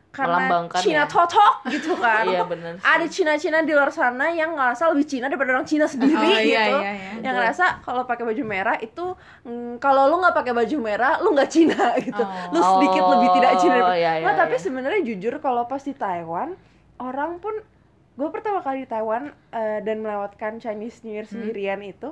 karena 0.09 0.41
Melambangkan 0.41 0.81
Cina 0.81 1.03
ya. 1.03 1.07
totok 1.07 1.55
gitu 1.69 1.93
kan. 2.01 2.25
Iya 2.25 2.43
bener 2.43 2.73
sih. 2.75 2.83
ada 2.83 3.07
Cina-Cina 3.07 3.59
di 3.61 3.71
luar 3.71 3.91
sana 3.91 4.27
yang 4.31 4.53
ngerasa 4.53 4.89
lebih 4.89 5.07
Cina 5.07 5.27
daripada 5.27 5.53
orang 5.53 5.65
Cina 5.65 5.85
sendiri 5.85 6.17
Oh, 6.17 6.25
iya, 6.25 6.41
gitu. 6.41 6.77
iya, 6.77 6.93
iya. 6.93 7.11
Yang 7.21 7.35
ngerasa 7.37 7.65
kalau 7.81 8.03
pakai 8.03 8.25
baju 8.25 8.43
merah 8.43 8.77
itu 8.79 9.05
mm, 9.43 9.77
kalau 9.77 10.07
lu 10.07 10.17
nggak 10.19 10.35
pakai 10.35 10.53
baju 10.55 10.77
merah 10.79 11.13
lu 11.19 11.29
nggak 11.31 11.49
Cina 11.49 11.93
gitu. 12.03 12.19
Oh. 12.19 12.51
Lu 12.51 12.61
sedikit 12.61 13.05
lebih 13.07 13.29
tidak 13.33 13.53
Cina. 13.55 13.69
Oh, 13.71 13.77
daripada- 13.85 13.97
iya, 13.97 14.13
iya, 14.15 14.25
Nah, 14.25 14.35
tapi 14.35 14.55
iya. 14.55 14.63
sebenarnya 14.63 15.01
jujur 15.05 15.35
kalau 15.39 15.63
pas 15.65 15.81
di 15.81 15.93
Taiwan 15.93 16.49
orang 16.99 17.39
pun 17.39 17.55
gue 18.15 18.29
pertama 18.29 18.59
kali 18.59 18.83
di 18.83 18.89
Taiwan 18.89 19.23
eh, 19.53 19.79
dan 19.81 19.97
melewatkan 19.99 20.59
Chinese 20.59 21.01
New 21.01 21.13
Year 21.13 21.23
Hmm. 21.23 21.39
sendirian 21.39 21.79
itu 21.81 22.11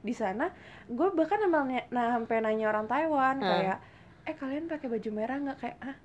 di 0.00 0.12
sana 0.12 0.48
gue 0.84 1.08
bahkan 1.10 1.38
emang 1.38 1.68
ny- 1.68 1.86
nah 1.88 2.10
sampai 2.12 2.40
nanya 2.40 2.66
orang 2.68 2.86
Taiwan 2.86 3.36
Hmm. 3.36 3.44
kayak 3.44 3.78
eh 4.22 4.32
kalian 4.32 4.64
pakai 4.64 4.88
baju 4.88 5.10
merah 5.10 5.36
nggak 5.38 5.58
kayak 5.58 5.76
ah 5.80 5.96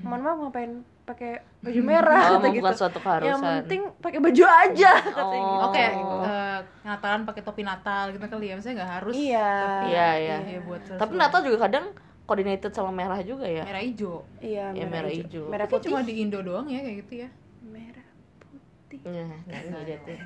mohon 0.00 0.20
maaf 0.20 0.36
ngapain 0.38 0.72
pakai 1.02 1.32
baju 1.60 1.80
merah 1.82 2.24
Oh, 2.28 2.38
bukan 2.40 2.50
gitu 2.52 2.72
suatu 2.74 2.98
keharusan. 2.98 3.30
yang 3.30 3.40
penting 3.40 3.80
pakai 3.96 4.18
baju 4.18 4.42
aja 4.44 4.92
katanya 4.98 5.38
Oh. 5.38 5.46
gitu. 5.46 5.64
Oke, 5.64 5.84
eh, 6.26 6.58
Natalan 6.82 7.22
pakai 7.22 7.42
topi 7.42 7.62
Natal 7.62 8.10
gitu 8.10 8.22
kali 8.22 8.46
ya, 8.46 8.54
maksudnya 8.54 8.76
nggak 8.76 8.92
harus. 8.92 9.14
Iya. 9.14 9.50
Tapi, 9.56 9.86
Iya, 9.88 10.08
iya. 10.16 10.36
ya 10.44 10.60
buat 10.60 10.80
Tapi. 10.90 11.12
Natal 11.14 11.40
juga 11.42 11.58
kadang 11.60 11.84
coordinated 12.22 12.72
sama 12.72 12.90
merah 12.90 13.22
juga 13.22 13.46
ya. 13.46 13.62
merah 13.62 13.78
hijau. 13.80 14.26
Iya, 14.38 14.64
Ya, 14.68 14.82
merah 14.82 14.90
merah, 14.98 15.10
hijau. 15.10 15.26
hijau. 15.26 15.44
Merah 15.46 15.64
Tapi 15.64 15.74
putih. 15.76 15.88
cuma 15.88 16.00
di 16.02 16.14
Indo 16.16 16.38
doang 16.40 16.66
ya 16.66 16.80
kayak 16.80 16.96
gitu 17.00 17.12
ya. 17.16 17.28
merah 17.64 18.06
putih. 18.42 18.98
Nah, 19.04 19.38
nyanyi 19.44 19.80
dia 19.84 19.98
tuh. 20.00 20.18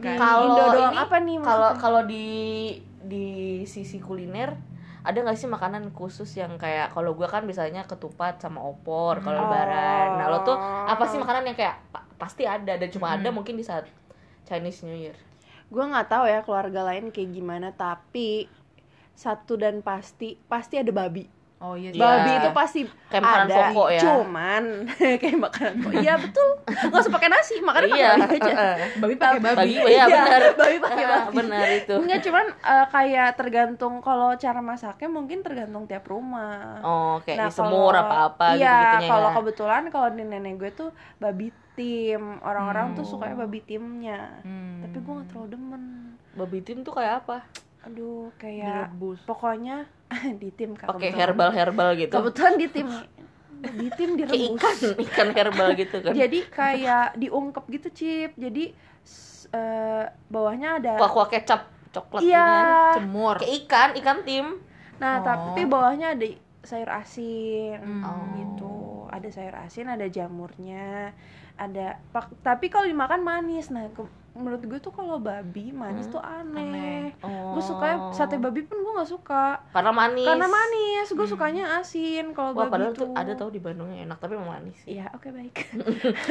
Kan? 0.00 0.16
Kalau 0.16 0.40
Indo 0.48 0.64
doang 0.72 0.92
ini, 0.92 0.98
apa 1.00 1.16
nih 1.20 1.36
Kalau 1.40 1.70
kalau 1.76 2.00
di 2.02 2.26
di 3.00 3.26
sisi 3.64 3.98
kuliner 3.98 4.50
ada 5.04 5.20
nggak 5.20 5.36
sih 5.36 5.46
makanan 5.46 5.92
khusus 5.92 6.32
yang 6.32 6.56
kayak 6.56 6.90
kalau 6.90 7.12
gua 7.12 7.28
kan 7.28 7.44
biasanya 7.44 7.84
ketupat 7.84 8.40
sama 8.40 8.58
opor 8.58 9.20
kalau 9.20 9.36
Hmm. 9.38 9.46
lebaran. 9.46 10.08
Nah, 10.16 10.26
lo 10.26 10.38
tuh 10.42 10.56
apa 10.56 10.98
Oh. 10.98 11.06
sih 11.06 11.20
makanan 11.20 11.44
yang 11.44 11.54
kayak 11.54 11.76
pa- 11.92 12.08
pasti 12.16 12.42
ada 12.42 12.72
dan 12.72 12.88
cuma 12.88 13.12
ada 13.12 13.28
Hmm. 13.28 13.36
mungkin 13.36 13.54
di 13.54 13.62
saat 13.62 13.84
Chinese 14.44 14.82
New 14.82 14.96
Year. 14.96 15.16
gue 15.64 15.80
nggak 15.82 16.06
tahu 16.06 16.24
ya 16.24 16.40
keluarga 16.40 16.84
lain 16.84 17.08
kayak 17.10 17.30
gimana 17.32 17.68
tapi 17.70 18.46
satu 19.12 19.56
dan 19.56 19.80
pasti 19.80 20.36
pasti 20.44 20.76
ada 20.76 20.90
babi 20.90 21.26
Oh 21.64 21.72
iya. 21.72 21.88
Iya. 21.88 21.96
Babi 21.98 22.30
itu 22.34 22.48
pasti 22.52 22.80
Kayak 23.08 23.22
makanan 23.22 23.46
ada, 23.46 23.56
pokok 23.64 23.88
ya. 23.88 24.00
cuman 24.02 24.64
kayak 25.22 25.38
makanan 25.40 25.74
pokok. 25.80 25.96
Iya 25.98 26.14
betul. 26.18 26.48
Gak 26.66 27.00
usah 27.00 27.12
pakai 27.14 27.28
nasi, 27.30 27.54
makannya 27.58 27.88
pakai 27.88 27.96
iya 27.96 28.10
babi 28.14 28.36
aja. 28.36 28.54
Babi 28.94 29.14
pakai 29.16 29.38
babi. 29.40 29.56
bagi 29.56 29.74
ya 29.74 29.86
Iya, 29.86 30.04
benar 30.06 30.42
babi 30.60 30.76
pakai 30.78 31.04
babi. 31.06 31.32
benar 31.34 31.66
itu 31.70 31.94
Enggak 31.96 32.20
cuman 32.22 32.46
eh, 32.52 32.86
kayak 32.86 33.28
tergantung 33.34 33.94
kalau 33.98 34.30
cara 34.34 34.60
masaknya 34.60 35.08
mungkin 35.08 35.38
tergantung 35.40 35.84
tiap 35.84 36.04
rumah. 36.04 36.78
oh 36.80 37.16
kayak 37.22 37.38
Nah, 37.38 37.48
disemur 37.48 37.72
kalau- 37.90 38.02
apa 38.02 38.16
apa 38.28 38.44
iya, 38.52 38.68
gitu 38.68 38.84
gitunya 38.84 39.08
kalau 39.08 39.24
ya. 39.24 39.34
kebetulan 39.34 39.82
kalau 39.88 40.08
di 40.10 40.22
nenek 40.22 40.54
gue 40.56 40.70
tuh 40.70 40.90
babi 41.16 41.48
tim. 41.72 42.22
Orang-orang 42.40 42.92
tuh 42.92 43.02
Hmm. 43.02 43.10
sukanya 43.10 43.36
babi 43.40 43.60
timnya. 43.60 44.20
Hmm. 44.40 44.78
Tapi 44.80 44.96
gue 44.96 45.12
gak 45.16 45.28
terlalu 45.28 45.48
demen. 45.50 45.82
babi 46.34 46.58
tim 46.60 46.82
tuh 46.82 46.90
kayak 46.90 47.22
apa 47.22 47.46
Aduh, 47.84 48.32
kayak 48.34 48.90
direbus. 48.90 49.20
pokoknya 49.22 49.84
di 50.40 50.48
tim 50.50 50.72
Kak, 50.72 50.88
oke 50.88 50.98
kebetulan. 50.98 51.18
herbal 51.18 51.50
herbal 51.50 51.88
gitu 51.94 52.12
Kebetulan 52.12 52.54
di 52.54 52.66
tim 52.68 52.88
di 53.64 53.88
tim 53.90 54.10
kayak 54.12 54.18
direbus. 54.20 54.60
ikan 54.60 54.76
ikan 55.02 55.28
herbal 55.30 55.68
gitu 55.72 55.96
kan 55.98 56.12
Jadi 56.12 56.38
kayak 56.46 57.16
diungkep 57.16 57.64
gitu, 57.70 57.88
Cip. 57.90 58.30
Jadi 58.34 58.64
eh, 59.50 60.04
bawahnya 60.26 60.76
ada 60.76 60.92
kuah 60.94 61.10
kuah 61.10 61.28
kecap 61.28 61.62
coklat 61.90 62.20
Iya. 62.20 62.42
gitu 62.42 62.58
kan. 62.58 62.94
Cemur. 62.98 63.36
kayak 63.38 63.52
ikan 63.60 63.88
ikan 63.96 64.18
tim 64.22 64.46
Nah, 64.94 65.18
Oh. 65.18 65.24
tapi 65.24 65.62
bawahnya 65.64 66.12
ada 66.12 66.26
sayur 66.62 66.86
asin 66.88 67.76
Hmm. 67.76 68.30
gitu. 68.36 68.72
Ada 69.10 69.28
sayur 69.28 69.56
asin, 69.56 69.86
ada 69.86 70.06
jamurnya, 70.06 71.10
ada. 71.54 71.98
Tapi 72.40 72.66
kalau 72.66 72.86
dimakan 72.86 73.20
manis. 73.20 73.68
Nah, 73.68 73.90
ke- 73.90 74.06
menurut 74.34 74.60
gue 74.60 74.78
tuh 74.78 74.90
kalau 74.90 75.16
babi 75.16 75.70
manis 75.70 76.04
Hmm. 76.04 76.12
tuh 76.12 76.18
aneh. 76.18 76.66
Aneh. 76.66 77.04
oh. 77.22 77.54
Gue 77.54 77.62
suka 77.62 77.86
sate 78.10 78.34
babi 78.34 78.60
pun 78.60 78.76
gue 78.76 78.92
nggak 78.92 79.06
suka. 79.08 79.62
karena 79.70 79.90
manis 79.90 80.26
Karena 80.26 80.46
manis, 80.46 81.06
gue 81.08 81.22
Hmm. 81.22 81.30
sukanya 81.30 81.64
asin. 81.78 82.24
Kalau 82.30 82.50
babi 82.52 82.66
padahal 82.68 82.92
tuh 82.92 83.14
ada 83.14 83.32
tau 83.32 83.48
di 83.48 83.58
Bandung 83.58 83.86
yang 83.88 84.04
enak 84.04 84.18
tapi 84.18 84.34
manis 84.34 84.74
Iya, 84.84 85.06
oke 85.10 85.30
baik. 85.30 85.54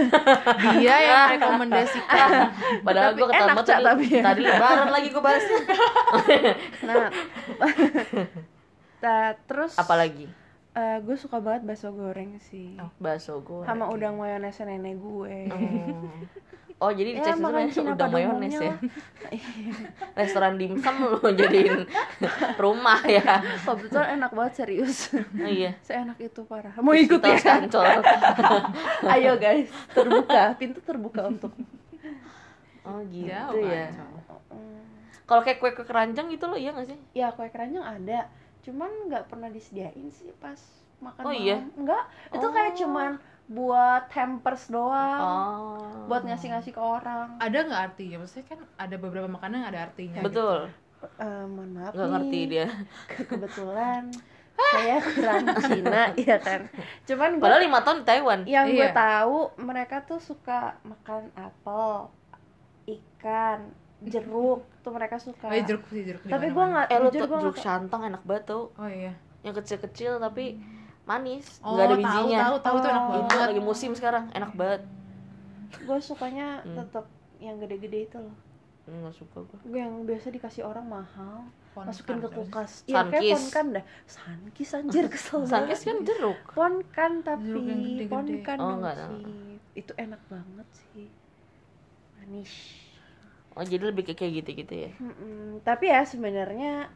Dia 0.76 0.96
yang 1.00 1.24
rekomendasikan. 1.34 2.30
padahal 2.86 3.12
gue 3.14 3.24
Cak, 3.24 3.48
tadi, 3.56 3.84
tapi 3.86 4.06
ya. 4.10 4.22
tadi 4.22 4.42
lebaran 4.44 4.90
lagi 4.90 5.08
gue 5.08 5.24
bahasnya 5.24 5.58
Nah, 6.88 7.08
nah 9.00 9.24
terus 9.46 9.76
apalagi 9.76 10.28
eh, 10.74 10.98
gue 11.00 11.16
suka 11.16 11.38
banget 11.38 11.64
bakso 11.64 11.90
goreng 11.90 12.38
sih. 12.40 12.74
bakso 12.98 13.40
goreng 13.40 13.66
Sama 13.66 13.88
udang 13.88 14.18
mayones 14.18 14.58
nenek 14.60 14.98
gue. 14.98 15.36
Oh, 15.54 16.10
oh 16.80 16.92
jadi 16.92 17.16
di 17.16 17.22
Ya, 17.24 17.38
sebenarnya 17.38 17.94
pada 17.94 18.06
mayones 18.08 18.54
ya 18.54 18.74
restoran 20.20 20.58
dimsum 20.58 20.96
lo 21.00 21.18
jadiin 21.40 21.88
rumah 22.58 23.00
ya 23.06 23.40
Kebetulan 23.64 24.20
enak 24.20 24.32
banget 24.34 24.54
serius. 24.60 25.14
oh, 25.14 25.48
iya 25.48 25.78
Seenak 25.80 26.18
itu 26.20 26.42
parah. 26.44 26.74
Mau 26.78 26.92
ikut 26.92 27.22
Kita 27.22 27.62
ya? 27.62 28.02
Ayo 29.10 29.38
guys, 29.38 29.70
terbuka, 29.94 30.58
pintu 30.58 30.80
terbuka 30.82 31.30
untuk. 31.30 31.54
oh 32.84 33.00
gitu 33.08 33.32
Jauh, 33.32 33.64
ya. 33.64 33.88
Mm, 34.52 34.84
kalau 35.24 35.40
kayak 35.40 35.64
kue 35.64 35.72
kue 35.72 35.88
keranjang 35.88 36.28
gitu 36.28 36.52
lo 36.52 36.60
iya 36.60 36.76
gak 36.76 36.84
sih 36.84 37.00
Ya 37.16 37.32
kue 37.32 37.48
keranjang 37.48 37.80
ada, 37.80 38.28
cuman 38.64 38.90
nggak 39.06 39.28
pernah 39.28 39.48
disediain 39.48 40.08
sih 40.08 40.32
pas 40.34 40.58
makan 40.98 41.22
Oh, 41.22 41.30
malam. 41.30 41.42
iya? 41.42 41.58
Enggak, 41.74 42.04
itu 42.30 42.48
kayak 42.48 42.72
Oh. 42.72 42.80
cuman 42.80 43.10
buat 43.46 44.08
hampers 44.10 44.64
doang. 44.68 45.20
oh 45.20 45.84
Buat 46.04 46.24
ngasih-ngasih 46.24 46.72
ke 46.72 46.80
orang. 46.80 47.36
Ada 47.38 47.58
nggak 47.62 47.82
artinya? 47.86 48.18
Maksudnya 48.18 48.48
kan 48.48 48.60
ada 48.78 48.96
beberapa 48.96 49.28
makanan 49.28 49.56
yang 49.58 49.70
ada 49.70 49.82
artinya. 49.86 50.22
betul 50.22 50.72
Eh, 51.14 51.44
mohon 51.46 51.76
maaf 51.76 51.92
nggak 51.92 52.10
ngerti 52.10 52.40
dia 52.48 52.68
Ke- 53.06 53.28
kebetulan 53.28 54.08
saya 54.72 55.04
kurang 55.04 55.44
Cina 55.60 56.16
ya 56.16 56.40
kan 56.40 56.64
cuman 57.04 57.30
gue 57.34 57.44
padahal 57.44 57.60
lima 57.62 57.84
tahun 57.84 57.98
di 58.00 58.06
Taiwan 58.06 58.40
yang 58.48 58.66
gue 58.66 58.80
Iya. 58.80 58.96
tahu 58.96 59.38
mereka 59.60 60.00
tuh 60.00 60.24
suka 60.24 60.80
makan 60.82 61.28
apel 61.36 62.08
ikan 62.86 63.68
jeruk 64.06 64.62
tuh 64.80 64.92
mereka 64.92 65.16
suka. 65.16 65.46
Oh, 65.46 65.52
iya, 65.52 65.64
jeruk 65.64 65.84
sih 65.88 66.04
jeruk. 66.04 66.22
tapi 66.24 66.48
gue 66.48 66.66
nggak 66.66 66.86
eh 66.86 67.00
jujur 67.00 67.12
tuh 67.14 67.28
gue 67.30 67.40
jeruk 67.42 67.58
santang 67.58 68.02
enak 68.04 68.22
banget 68.22 68.44
tau. 68.46 68.72
Oh 68.74 68.86
iya. 68.86 69.14
yang 69.42 69.52
kecil 69.54 69.78
kecil 69.78 70.12
tapi 70.18 70.56
manis. 71.04 71.60
Oh, 71.60 71.74
nggak 71.74 71.86
ada 71.86 71.92
tahu, 71.92 72.00
bijinya. 72.00 72.40
tahu, 72.42 72.56
tahu 72.60 72.76
itu 72.76 72.88
enak 72.88 73.02
Oh. 73.02 73.12
Itu 73.14 73.24
banget. 73.26 73.44
lagi 73.46 73.62
musim 73.62 73.92
sekarang 73.92 74.24
enak 74.30 74.52
banget. 74.54 74.82
Gue 75.80 75.98
sukanya 76.00 76.48
Hmm. 76.60 76.76
tetap 76.78 77.06
yang 77.38 77.56
gede-gede 77.58 78.00
itu 78.06 78.18
loh. 78.18 78.36
Nggak 78.84 79.12
suka 79.14 79.38
gue 79.42 79.58
gue 79.66 79.80
yang 79.80 79.94
biasa 80.02 80.28
dikasih 80.30 80.64
orang 80.64 80.84
mahal 80.86 81.44
Ponkan, 81.74 81.88
masukin 81.90 82.18
ke 82.20 82.30
kulkas. 82.30 82.72
Iya 82.86 83.02
kayak 83.06 83.24
ponkan 83.34 83.66
dah. 83.74 83.84
Sankis 84.06 84.70
anjir 84.74 85.06
kesel 85.08 85.42
Sankis 85.50 85.82
kan 85.82 85.98
jeruk. 86.02 86.40
Ponkan 86.50 87.12
tapi 87.20 87.48
Jeruk 87.50 87.64
yang 87.64 87.82
ponkan 88.06 88.58
Oh, 88.58 88.64
dong 88.66 88.78
enggak 88.80 88.96
tahu. 88.98 89.12
sih 89.14 89.26
itu 89.74 89.92
enak 89.98 90.22
banget 90.28 90.68
sih. 90.70 91.08
Manis 92.16 92.52
oh 93.54 93.64
jadi 93.64 93.84
lebih 93.86 94.04
kayak 94.04 94.20
kayak 94.20 94.34
gitu 94.40 94.50
gitu 94.58 94.74
ya 94.80 94.92
Mm-mm. 94.96 95.62
tapi 95.62 95.88
ya 95.88 96.02
sebenarnya 96.04 96.90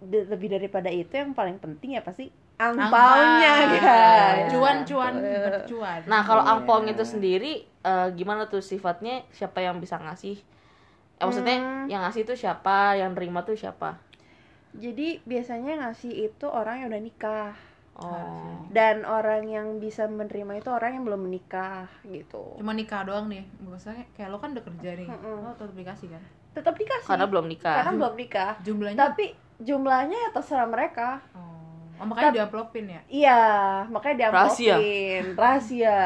de- 0.00 0.26
lebih 0.26 0.48
daripada 0.50 0.88
itu 0.88 1.12
yang 1.12 1.30
paling 1.30 1.56
penting 1.56 1.94
ya 1.94 2.02
pasti 2.02 2.28
angpaunya 2.56 3.52
Angpau. 3.56 3.76
guys 3.78 4.48
Cuan-cuan 4.50 5.12
Gitu. 5.16 5.40
bercuan. 5.46 6.00
nah 6.04 6.20
kalau 6.20 6.42
Iya. 6.42 6.50
angpong 6.54 6.84
itu 6.88 7.04
sendiri 7.04 7.52
eh, 7.64 8.08
gimana 8.14 8.44
tuh 8.44 8.60
sifatnya 8.60 9.24
siapa 9.30 9.60
yang 9.60 9.76
bisa 9.76 9.96
ngasih 9.96 10.36
eh, 11.16 11.22
maksudnya 11.22 11.56
Hmm. 11.56 11.86
yang 11.86 12.00
ngasih 12.02 12.22
itu 12.22 12.34
siapa 12.34 12.94
yang 12.94 13.12
nerima 13.12 13.40
tuh 13.40 13.54
siapa 13.54 13.96
jadi 14.70 15.18
biasanya 15.22 15.82
ngasih 15.82 16.12
itu 16.26 16.46
orang 16.46 16.80
yang 16.80 16.88
udah 16.88 17.02
nikah 17.02 17.52
oh 17.98 18.62
dan 18.70 19.02
orang 19.02 19.50
yang 19.50 19.66
bisa 19.82 20.06
menerima 20.06 20.62
itu 20.62 20.70
orang 20.70 20.94
yang 20.94 21.04
belum 21.04 21.26
menikah 21.26 21.90
gitu 22.06 22.54
Cuma 22.54 22.70
nikah 22.70 23.02
doang 23.02 23.26
nih. 23.26 23.42
Maksudnya 23.58 24.06
kayak 24.14 24.30
lo 24.30 24.38
kan 24.38 24.54
udah 24.54 24.62
kerja 24.62 24.90
nih. 24.94 25.08
Mm-mm. 25.10 25.42
Lo 25.42 25.50
tetap 25.58 25.74
dikasih 25.74 26.08
kan? 26.14 26.22
tetap 26.50 26.74
dikasih 26.74 27.06
karena 27.06 27.26
belum 27.30 27.46
nikah 27.46 27.74
karena 27.78 27.92
belum 27.94 28.14
nikah 28.18 28.52
Jumlahnya 28.66 28.98
tapi 28.98 29.24
jumlahnya 29.62 30.18
ya 30.18 30.30
terserah 30.34 30.66
mereka 30.66 31.22
Oh, 31.30 32.02
oh 32.02 32.06
makanya 32.10 32.26
Tap- 32.26 32.36
diamplopin 32.42 32.86
ya? 32.90 33.00
Iya, 33.06 33.40
makanya 33.86 34.34
Rahasia. 34.34 34.74
diamplopin 34.74 35.24
rahasia. 35.38 35.98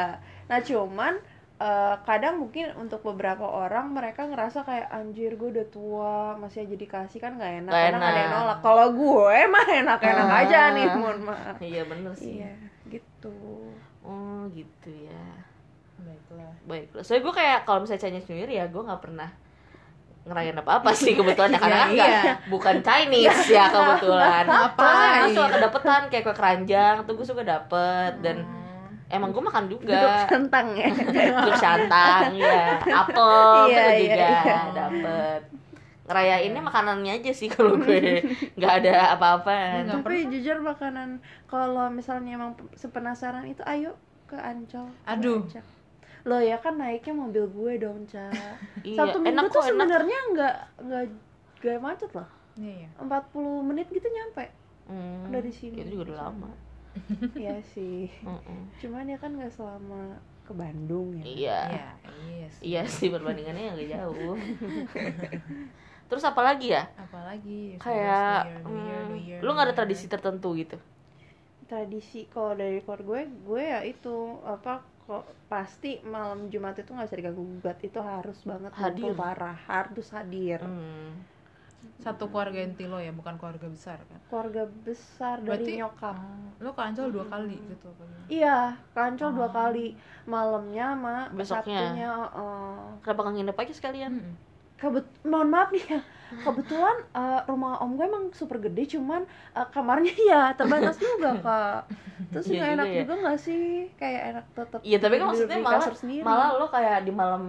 Nah 0.45 0.61
cuman 0.61 1.15
eh, 1.65 1.95
kadang 2.03 2.35
mungkin 2.39 2.77
untuk 2.77 3.01
beberapa 3.03 3.41
orang 3.43 3.89
mereka 3.91 4.23
ngerasa 4.23 4.63
kayak 4.63 4.89
anjir 4.91 5.35
gue 5.35 5.49
udah 5.51 5.67
tua 5.67 6.15
masih 6.37 6.63
aja 6.63 6.77
dikasih 6.77 7.19
kan 7.19 7.35
nggak 7.35 7.53
enak. 7.59 7.71
Nggak 7.71 7.85
Kadang 7.89 8.03
ada 8.03 8.13
yang 8.15 8.29
enak. 8.29 8.37
nolak. 8.39 8.59
Kalau 8.61 8.87
gue 8.93 9.37
mah 9.47 9.67
enak-enak 9.75 10.27
Ah. 10.27 10.41
aja 10.41 10.61
nih, 10.71 10.87
mohon 10.93 11.19
maaf. 11.23 11.57
iya 11.59 11.83
bener 11.83 12.13
sih 12.13 12.39
Iya, 12.39 12.53
gitu. 12.87 13.33
oh 14.03 14.45
gitu 14.51 14.91
ya 14.93 15.25
Baiklah. 15.97 16.53
baiklah 16.65 17.01
soalnya 17.01 17.23
gue 17.23 17.35
kayak 17.35 17.59
kalau 17.63 17.81
misalnya 17.81 18.03
Chinese 18.03 18.29
New 18.29 18.37
Year 18.37 18.51
ya 18.53 18.65
gue 18.67 18.83
nggak 18.83 19.01
pernah 19.01 19.31
ngerayain 20.25 20.57
apa 20.57 20.73
apa 20.79 20.91
sih 20.93 21.13
kebetulan 21.15 21.51
ya 21.51 21.59
karena 21.59 21.79
kan 21.79 21.89
Iya, 21.95 22.05
iya. 22.05 22.33
bukan 22.47 22.77
Chinese 22.81 23.45
ya 23.47 23.65
kebetulan 23.69 24.45
Ngapain? 24.45 25.13
Terus 25.23 25.33
suka 25.35 25.49
kedapetan 25.51 26.03
kayak 26.09 26.23
kue 26.23 26.35
keranjang 26.35 26.95
tuh 27.03 27.13
gue 27.15 27.25
suka 27.25 27.43
dapet 27.43 28.13
dan 28.21 28.37
Hmm. 28.39 28.64
Emang 29.09 29.31
gue 29.31 29.43
makan 29.43 29.65
Duduk 29.69 29.85
juga 29.85 30.25
sentang 30.27 30.67
ya. 30.73 30.89
Duduk 30.91 31.57
santang 31.57 32.33
ya 32.35 32.79
apel 33.05 33.69
Iya, 33.69 33.77
tuh 33.77 33.91
iya, 33.93 33.99
juga 34.01 34.29
iya. 34.29 34.59
dapet 34.73 35.41
ngerayainnya 36.05 36.61
makanannya 36.61 37.13
aja 37.17 37.33
sih 37.33 37.49
kalau 37.49 37.77
gue 37.85 38.21
nggak 38.61 38.73
ada 38.85 39.17
apa-apa 39.17 39.89
Nggak 39.89 40.05
Tapi 40.05 40.17
jujur 40.29 40.61
makanan 40.61 41.17
kalau 41.49 41.89
misalnya 41.89 42.37
emang 42.37 42.53
sepenasaran 42.77 43.49
itu 43.49 43.65
ayo 43.65 43.97
ke 44.29 44.37
Ancol. 44.37 44.85
Gue 44.89 45.09
Aduh. 45.09 45.41
ajak. 45.49 45.65
Lo 46.25 46.41
ya 46.41 46.57
kan 46.57 46.77
naiknya 46.77 47.13
mobil 47.13 47.45
gue 47.49 47.73
dong, 47.81 48.09
Ca. 48.09 48.33
iya 48.81 48.97
Satu 48.97 49.21
minggu 49.21 49.33
enak 49.33 49.45
tuh 49.49 49.61
sebenarnya 49.65 50.19
nggak 50.33 50.55
nggak 50.89 51.05
gak 51.61 51.79
macet 51.81 52.11
loh. 52.13 52.29
Iya, 52.57 52.85
iya. 52.85 52.89
40 53.01 53.69
menit 53.69 53.89
gitu 53.89 54.05
nyampe. 54.05 54.49
Hmm, 54.85 55.33
dari 55.33 55.49
sini. 55.49 55.81
itu 55.81 55.97
juga 55.97 56.13
udah 56.13 56.17
lama 56.29 56.51
Iya 57.41 57.63
sih. 57.75 58.11
Mm-mm. 58.23 58.71
Cuman 58.81 59.05
ya 59.11 59.19
kan 59.19 59.31
nggak 59.35 59.53
selama 59.55 60.19
ke 60.45 60.53
Bandung 60.53 61.17
ya. 61.17 61.25
iya 61.25 61.61
Iya, 61.73 61.87
iya 62.29 62.47
sih. 62.53 62.63
iya 62.69 62.83
sih 62.85 63.09
perbandingannya 63.09 63.73
agak 63.73 63.87
jauh 63.97 64.37
terus 66.09 66.25
apa 66.25 66.41
lagi 66.45 66.77
ya 66.77 66.85
Apalagi 67.01 67.81
kayak 67.81 68.45
New 68.45 68.45
Year, 68.45 68.61
New 68.69 68.77
Year, 68.85 69.03
New 69.09 69.21
Year, 69.21 69.41
lu 69.41 69.51
nggak 69.57 69.73
ada 69.73 69.77
tradisi 69.77 70.05
tertentu 70.07 70.53
gitu 70.53 70.77
Tradisi 71.65 72.29
kalau 72.29 72.53
dari 72.53 72.79
keluarga 72.85 73.05
gue, 73.11 73.23
gue 73.49 73.63
ya 73.73 73.81
itu 73.89 74.17
apa 74.45 74.85
kok 75.05 75.25
pasti 75.53 76.01
malam 76.05 76.49
Jumat 76.53 76.77
itu 76.81 76.91
nggak 76.93 77.07
bisa 77.09 77.19
diganggu 77.21 77.43
gugat 77.57 77.79
itu 77.89 78.01
harus 78.01 78.39
banget 78.45 78.73
Hadir. 78.77 79.13
parah 79.17 79.57
harus 79.69 80.09
hadir 80.17 80.61
hmm. 80.61 81.11
Satu 81.97 82.29
keluarga 82.29 82.61
inti 82.61 82.85
lo 82.85 82.97
ya, 82.97 83.11
bukan 83.11 83.35
keluarga 83.35 83.65
besar 83.65 83.97
kan? 84.05 84.21
keluarga 84.29 84.63
besar 84.83 85.37
Berarti 85.41 85.73
dari 85.73 85.81
nyokap 85.81 86.17
lo 86.59 86.71
ke 86.71 86.83
Ancol 86.83 87.09
dua 87.11 87.25
kali 87.25 87.57
gitu 87.57 87.87
apa 87.87 88.03
gimana? 88.03 88.27
iya 88.29 88.59
kancol 88.91 89.31
dua 89.33 89.49
Oh. 89.49 89.53
kali 89.53 89.87
malamnya 90.25 90.87
sama 90.93 91.17
Besoknya. 91.31 91.79
sabtunya 91.81 92.11
oh. 92.31 92.97
kenapa 93.01 93.21
nggak 93.23 93.35
nginep 93.35 93.57
aja 93.59 93.73
sekalian 93.73 94.13
kebet 94.75 95.07
mohon 95.23 95.49
maaf 95.49 95.71
nih 95.71 95.85
ya 95.87 96.01
kebetulan 96.37 96.97
eh, 97.13 97.41
rumah 97.47 97.79
om 97.79 97.95
gue 97.95 98.05
emang 98.05 98.25
super 98.33 98.59
gede 98.59 98.85
cuman 98.91 99.23
eh, 99.55 99.67
kamarnya 99.71 100.13
ya 100.31 100.43
terbatas 100.53 100.97
juga 100.97 101.31
kak 101.45 101.81
terus 102.31 102.45
Iya 102.47 102.59
nggak 102.59 102.73
enak 102.75 102.85
juga 102.85 102.93
ya. 102.93 103.01
juga 103.01 103.15
nggak 103.23 103.39
sih 103.39 103.63
kayak 103.95 104.23
enak 104.31 104.45
tetap 104.53 104.81
Iya 104.83 104.99
tapi 104.99 105.15
kan 105.15 105.27
maksudnya 105.27 105.59
malah 105.59 105.87
malah 106.23 106.49
lo 106.55 106.67
kayak 106.69 106.99
di 107.03 107.13
malam 107.13 107.43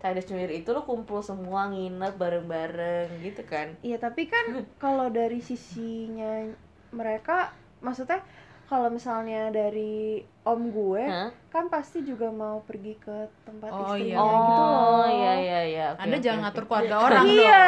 Chinese 0.00 0.32
New 0.32 0.40
Year 0.40 0.50
itu 0.50 0.72
lo 0.72 0.82
kumpul 0.82 1.20
semua 1.20 1.68
nginep 1.68 2.16
bareng-bareng 2.16 3.20
gitu 3.20 3.44
kan. 3.44 3.76
Iya 3.80 4.00
tapi 4.00 4.26
kan 4.26 4.64
kalau 4.76 5.12
dari 5.12 5.38
sisinya 5.38 6.48
mereka 6.90 7.52
maksudnya 7.78 8.24
kalau 8.64 8.86
misalnya 8.86 9.50
dari 9.50 10.22
om 10.46 10.70
gue 10.70 11.02
Hah? 11.02 11.26
kan 11.50 11.66
pasti 11.66 12.06
juga 12.06 12.30
mau 12.30 12.62
pergi 12.62 12.94
ke 12.96 13.26
tempat 13.42 13.66
Oh, 13.66 13.92
istrinya 13.92 14.14
iya. 14.14 14.30
gitu 14.30 14.62
loh. 14.62 14.78
Oh 14.78 15.06
iya 15.10 15.32
iya 15.36 15.60
iya. 15.66 15.86
Oke, 15.90 16.00
Anda 16.06 16.16
oke, 16.16 16.22
jangan 16.22 16.38
oke. 16.38 16.44
ngatur 16.46 16.64
keluarga 16.70 16.94
orang 17.02 17.22
dong. 17.26 17.34
Iya, 17.34 17.64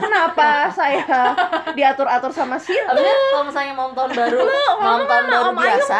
kenapa 0.00 0.48
saya 0.72 1.20
diatur-atur 1.76 2.32
sama 2.32 2.56
si 2.56 2.72
kalau 2.72 3.44
misalnya 3.44 3.76
mau 3.76 3.92
tahun 3.92 4.12
baru, 4.16 4.38
malam 4.80 5.04
tahun 5.04 5.24
baru 5.28 5.50
biasa, 5.54 5.98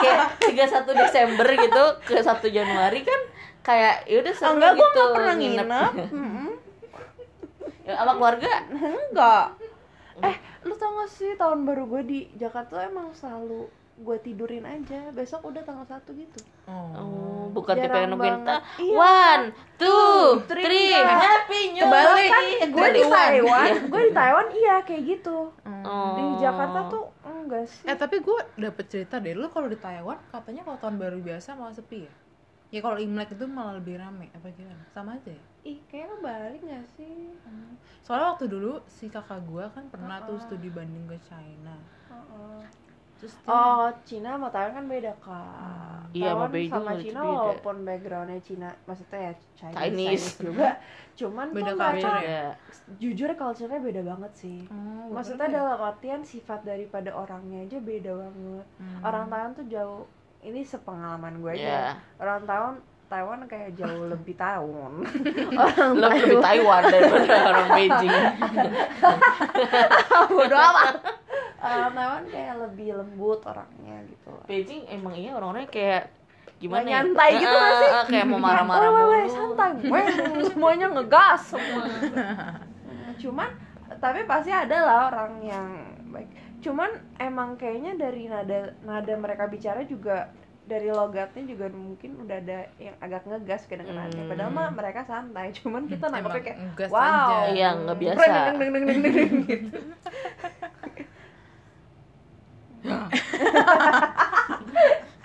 kayak 0.00 0.20
31 0.40 1.02
Desember 1.04 1.46
gitu 1.52 1.84
ke 2.02 2.16
1 2.16 2.48
Januari 2.48 3.00
kan 3.04 3.20
kayak 3.62 4.04
ya 4.04 4.16
udah 4.18 4.34
seru 4.34 4.50
Enggak, 4.52 4.72
gue 4.72 4.78
gitu. 4.78 4.90
nggak 4.92 5.08
pernah 5.12 5.34
nginep. 5.34 5.66
nginep. 5.66 5.92
Ya, 7.82 7.98
sama 7.98 8.14
keluarga 8.14 8.50
Enggak. 8.70 9.46
Eh, 10.22 10.36
lu 10.62 10.74
tau 10.76 10.94
gak 10.94 11.10
sih 11.10 11.34
tahun 11.34 11.64
baru 11.64 11.82
gue 11.88 12.02
di 12.04 12.18
Jakarta 12.36 12.78
tuh 12.78 12.82
emang 12.84 13.10
selalu 13.10 13.66
gue 13.98 14.16
tidurin 14.20 14.62
aja. 14.62 15.10
Besok 15.10 15.50
udah 15.50 15.62
tanggal 15.62 15.82
satu 15.84 16.14
gitu. 16.14 16.38
Oh, 16.64 17.50
bukan 17.50 17.74
tipe 17.74 17.90
yang 17.92 18.14
nungguin 18.14 18.38
Iya. 18.78 18.94
One, 18.94 19.44
two, 19.76 20.14
three, 20.46 20.62
three, 20.62 20.94
tiga. 20.94 21.16
happy 21.16 21.60
new 21.72 21.82
Kebalik. 21.82 22.22
year. 22.22 22.30
Kan 22.30 22.70
gue 22.70 22.86
di. 22.88 23.02
Taiwan, 23.02 23.66
Iya. 23.66 23.82
gue 23.82 24.00
di 24.00 24.12
Taiwan 24.14 24.46
iya 24.52 24.74
kayak 24.80 25.02
gitu. 25.08 25.38
Oh. 25.82 26.14
Di 26.14 26.24
Jakarta 26.38 26.78
tuh 26.86 27.04
enggak 27.24 27.64
sih. 27.66 27.82
Eh 27.82 27.96
tapi 27.98 28.22
gue 28.22 28.38
dapet 28.56 28.84
cerita 28.86 29.18
deh, 29.18 29.34
lu 29.34 29.50
kalau 29.50 29.66
di 29.66 29.76
Taiwan 29.76 30.22
katanya 30.30 30.62
kalau 30.62 30.78
tahun 30.78 30.96
baru 30.98 31.18
biasa 31.18 31.58
malah 31.58 31.74
sepi 31.74 32.06
ya? 32.06 32.12
Ya 32.72 32.80
kalau 32.80 32.96
Imlek 32.96 33.36
itu 33.36 33.44
malah 33.44 33.76
lebih 33.76 34.00
rame, 34.00 34.32
apa 34.32 34.48
gimana? 34.48 34.80
Sama 34.88 35.12
aja 35.12 35.28
ya? 35.28 35.42
Ih, 35.62 35.78
kayaknya 35.86 36.16
balik 36.18 36.60
gak 36.64 36.86
sih? 36.96 37.36
Soalnya 38.00 38.32
waktu 38.32 38.48
dulu 38.48 38.80
si 38.88 39.06
kakak 39.06 39.44
gue 39.44 39.60
kan 39.68 39.84
pernah 39.86 40.24
tuh 40.24 40.40
studi 40.40 40.72
banding 40.72 41.04
ke 41.04 41.20
China 41.22 41.76
Terus 43.22 43.38
dia- 43.38 43.54
Oh, 43.54 43.86
Cina 44.02 44.34
sama 44.34 44.50
Taiwan 44.50 44.74
kan 44.74 44.86
beda 44.90 45.12
kak. 45.22 46.10
Iya, 46.10 46.34
sama 46.34 46.46
Beijing 46.50 46.74
sama 46.74 46.92
Cina 46.98 47.20
beda. 47.22 47.30
walaupun 47.30 47.76
backgroundnya 47.86 48.40
Cina, 48.42 48.68
maksudnya 48.82 49.20
ya 49.22 49.32
Chinese, 49.54 49.78
Chinese. 49.78 49.94
Chinese 49.94 50.26
juga. 50.42 50.68
Cuman 51.22 51.46
Beda 51.54 51.62
tuh 51.62 51.78
culture 51.78 51.94
mereka 52.10 52.18
ya? 52.26 52.46
Jujur 52.98 53.30
culture-nya 53.38 53.78
beda 53.78 54.02
banget 54.02 54.32
sih. 54.34 54.58
Gua 54.66 55.14
Maksudnya 55.14 55.48
dalam 55.54 55.78
artian 55.78 56.20
sifat 56.26 56.66
daripada 56.66 57.14
orangnya 57.14 57.62
aja 57.62 57.78
beda 57.78 58.10
banget. 58.10 58.66
Hmm. 58.74 59.00
Orang 59.04 59.24
Taiwan 59.30 59.52
tuh 59.54 59.66
jauh 59.70 60.02
ini 60.42 60.60
sepengalaman 60.66 61.38
gue 61.38 61.52
aja. 61.54 61.62
Iya. 61.62 61.86
Orang 62.18 62.42
Taiwan 62.44 62.74
Taiwan 63.12 63.44
kayak 63.44 63.76
jauh 63.76 64.08
lebih 64.12 64.34
tahun. 64.40 64.92
orang 65.54 65.90
Lo 65.94 66.08
lebih 66.08 66.40
Taiwan 66.40 66.82
daripada 66.88 67.34
orang 67.52 67.68
Beijing. 67.76 68.16
bodo 70.36 70.56
amat. 70.56 70.94
Orang 71.62 71.94
Taiwan 71.94 72.24
kayak 72.26 72.54
lebih 72.58 72.88
lembut 72.98 73.38
orangnya 73.46 74.02
gitu. 74.10 74.34
lah. 74.34 74.46
Beijing 74.50 74.82
emang 74.90 75.14
iya 75.14 75.30
orang-orangnya 75.38 75.70
kayak 75.70 76.02
gimana 76.58 76.82
ya? 76.82 76.90
nyantai 77.06 77.30
gitu 77.38 77.54
nggak 77.54 77.74
sih? 77.78 77.90
Kayak 78.10 78.26
mau 78.26 78.40
marah-marah 78.42 78.90
weh, 78.90 79.22
mulu. 79.30 79.54
santai. 79.54 79.70
Weh, 79.86 80.06
semuanya 80.50 80.86
ngegas 80.90 81.54
semua. 81.54 81.86
Cuman 83.14 83.48
tapi 84.02 84.26
pasti 84.26 84.50
ada 84.50 84.74
lah 84.82 84.98
orang 85.14 85.32
yang 85.46 85.66
baik. 86.10 86.41
Cuman 86.62 86.90
emang 87.18 87.58
kayaknya 87.58 87.98
dari 87.98 88.30
nada 88.30 88.72
nada 88.86 89.14
mereka 89.18 89.50
bicara 89.50 89.82
juga 89.82 90.30
dari 90.62 90.94
logatnya 90.94 91.42
juga 91.42 91.66
mungkin 91.74 92.22
udah 92.22 92.36
ada 92.38 92.70
yang 92.78 92.94
agak 93.02 93.26
ngegas 93.26 93.66
kedengarannya. 93.66 94.24
Hmm. 94.24 94.30
Padahal 94.30 94.50
mah 94.54 94.68
mereka 94.70 95.02
santai. 95.02 95.50
Cuman 95.58 95.90
kita 95.90 96.06
nangkepnya 96.06 96.30
Emang 96.30 96.46
kayak 96.46 96.58
ngegas 96.62 96.90
wow. 96.94 97.02
aja. 97.02 97.36
Iya, 97.50 97.68
nggak 97.82 97.98
biasa. 97.98 98.22
Deng, 98.22 98.58
deng, 98.58 98.70
deng, 98.72 98.84
deng, 98.86 99.00
deng, 99.02 99.14
deng, 99.14 99.32
gitu. 99.50 99.78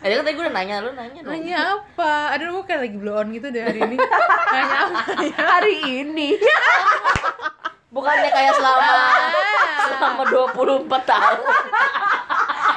Eh, 0.08 0.14
tadi 0.14 0.40
gue 0.40 0.44
udah 0.46 0.56
nanya, 0.56 0.76
lu 0.80 0.94
nanya 0.94 1.20
dong. 1.26 1.34
Nanya 1.36 1.58
apa? 1.74 2.38
Aduh, 2.38 2.62
gue 2.62 2.64
kayak 2.70 2.82
lagi 2.86 2.98
blow 3.02 3.18
on 3.18 3.28
gitu 3.34 3.50
deh 3.50 3.60
hari 3.66 3.82
ini 3.82 3.98
Nanya 4.56 4.78
apa 4.88 5.02
ya? 5.20 5.36
Hari 5.36 5.76
ini 6.06 6.30
Bukannya 7.88 8.30
kayak 8.30 8.54
selama 8.54 9.00
selama 9.88 10.24
24 10.28 10.88
tahun. 11.04 11.40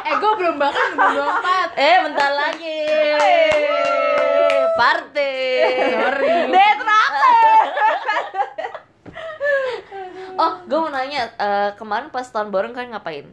Eh, 0.01 0.17
gue 0.17 0.33
belum 0.33 0.59
bahkan 0.59 0.91
belum 0.91 1.13
24 1.39 1.77
Eh, 1.77 1.97
bentar 2.03 2.31
lagi. 2.33 2.83
Party. 4.75 5.35
Sorry 5.87 6.35
Oh, 10.41 10.53
gue 10.65 10.79
mau 10.81 10.89
nanya, 10.89 11.29
eh, 11.29 11.71
kemarin 11.77 12.09
pas 12.09 12.25
tahun 12.25 12.49
baru 12.49 12.73
kan 12.73 12.89
ngapain? 12.89 13.29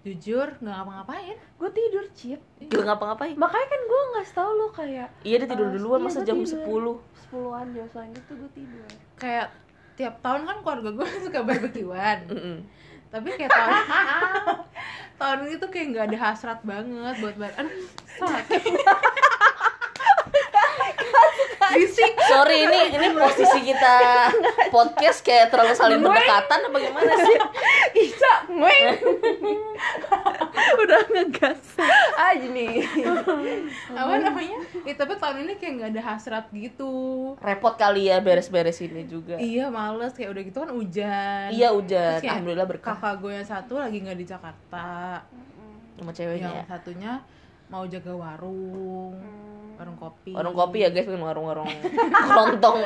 Jujur, 0.00 0.54
gak 0.54 0.70
ngapa-ngapain 0.70 1.34
gue 1.34 1.70
tidur 1.72 2.04
chip. 2.14 2.38
Gak 2.62 2.84
ngapa-ngapain. 2.86 3.34
Makanya 3.34 3.66
kan 3.66 3.80
gue 3.82 4.00
nggak 4.14 4.26
tau 4.30 4.50
lo 4.54 4.70
kayak 4.70 5.08
Iya, 5.20 5.36
dia 5.42 5.48
tidur 5.50 5.66
Eh, 5.66 5.72
duluan 5.74 5.98
iya, 5.98 6.06
masa 6.06 6.18
gua 6.20 6.28
jam 6.30 6.36
tidur. 6.38 6.96
10. 7.02 7.20
sepuluhan 7.20 7.66
biasanya 7.74 8.10
gitu 8.14 8.32
gue 8.38 8.50
tidur. 8.54 8.86
Kayak 9.18 9.50
tiap 9.96 10.20
tahun 10.20 10.44
kan 10.44 10.56
keluarga 10.60 10.90
gue 10.92 11.08
suka 11.26 11.40
barbekyuan 11.42 12.28
Mm-mm. 12.28 12.58
Tapi 13.06 13.28
kayak 13.32 13.48
tahun 13.48 13.72
Tahun 15.20 15.38
ini 15.48 15.56
tuh 15.56 15.72
kayak 15.72 15.86
gak 15.96 16.04
ada 16.12 16.18
hasrat 16.20 16.60
banget 16.60 17.14
buat 17.24 17.36
bar 17.40 17.52
Aduh, 17.56 17.88
sakit 18.20 18.62
Risik 21.74 22.14
Sorry, 22.30 22.62
ini 22.62 22.80
ini 22.94 23.08
posisi 23.16 23.60
kita 23.66 23.94
podcast 24.74 25.18
kayak 25.24 25.50
terlalu 25.50 25.74
saling 25.74 25.98
berdekatan 25.98 26.60
apa 26.70 26.76
gimana 26.78 27.14
sih? 27.18 27.36
Isa, 28.06 28.34
gue 28.46 28.76
udah 30.86 31.00
ngegas. 31.10 31.62
Aja 32.14 32.46
nih. 32.46 32.86
Apa 33.94 34.14
namanya? 34.22 34.58
Ya, 34.86 34.94
tapi 34.94 35.18
tahun 35.18 35.46
ini 35.48 35.52
kayak 35.58 35.72
gak 35.82 35.90
ada 35.96 36.02
hasrat 36.14 36.46
gitu. 36.54 36.92
Repot 37.42 37.74
kali 37.74 38.12
ya 38.12 38.22
beres-beres 38.22 38.78
ini 38.84 39.08
juga. 39.08 39.34
Iya 39.40 39.66
males, 39.72 40.14
kayak 40.14 40.30
udah 40.36 40.42
gitu 40.46 40.58
kan 40.62 40.70
hujan. 40.70 41.48
Iya 41.50 41.68
hujan, 41.74 42.20
kayak 42.22 42.32
alhamdulillah 42.38 42.68
berkah. 42.68 42.94
Kakak 42.94 43.14
gue 43.24 43.32
yang 43.34 43.48
satu 43.48 43.74
lagi 43.80 43.98
nggak 44.02 44.18
di 44.18 44.26
Jakarta. 44.26 45.22
Sama 45.96 46.12
ceweknya 46.12 46.52
Yang 46.52 46.56
ya. 46.60 46.64
satunya 46.68 47.12
mau 47.66 47.82
jaga 47.88 48.12
warung 48.14 49.16
Warung 49.76 49.96
kopi 49.96 50.32
Warung 50.32 50.54
kopi 50.54 50.78
ya 50.80 50.88
guys, 50.88 51.04
bukan 51.04 51.22
warung-warung 51.22 51.68
kelontong. 52.28 52.78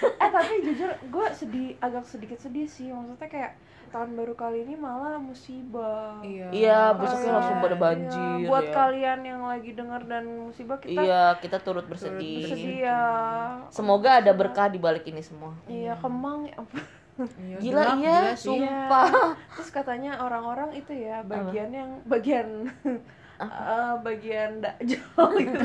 Eh 0.00 0.30
tapi 0.30 0.54
jujur 0.64 0.90
gue 0.90 1.26
sedih, 1.30 1.76
agak 1.78 2.04
sedikit 2.04 2.38
sedih 2.38 2.64
sih. 2.64 2.88
Maksudnya 2.88 3.28
kayak 3.28 3.52
tahun 3.90 4.14
baru 4.14 4.32
kali 4.32 4.62
ini 4.62 4.74
malah 4.74 5.18
musibah. 5.18 6.22
Iya 6.22 6.46
Iya, 6.48 6.80
besoknya 6.94 7.20
Kayak, 7.20 7.36
langsung 7.36 7.56
pada 7.58 7.74
iya, 7.74 7.82
banjir 7.82 8.46
Buat 8.46 8.64
ya. 8.64 8.72
kalian 8.72 9.20
yang 9.26 9.42
lagi 9.42 9.70
denger 9.74 10.02
dan 10.06 10.24
musibah 10.46 10.78
kita 10.78 11.00
Iya, 11.00 11.22
kita 11.36 11.58
turut 11.58 11.84
bersedih. 11.84 12.46
sedih 12.46 12.86
ya. 12.86 13.02
Semoga 13.68 14.22
ada 14.22 14.30
berkah 14.30 14.70
di 14.70 14.78
balik 14.78 15.04
ini 15.04 15.20
semua. 15.20 15.52
Iya 15.66 15.98
kemang 15.98 16.46
ya 16.46 16.54
ampun. 16.56 16.80
Iya, 17.20 17.56
Gila 17.60 17.82
gelap, 17.82 17.96
iya, 18.00 18.18
sumpah. 18.32 19.08
Terus 19.52 19.68
katanya 19.68 20.24
orang-orang 20.24 20.72
itu 20.72 20.94
ya 20.94 21.20
bagian 21.20 21.68
yang 21.68 21.90
bagian 22.08 22.70
eh, 23.42 23.92
bagian 24.00 24.50
dakjol 24.58 25.28
gitu 25.40 25.64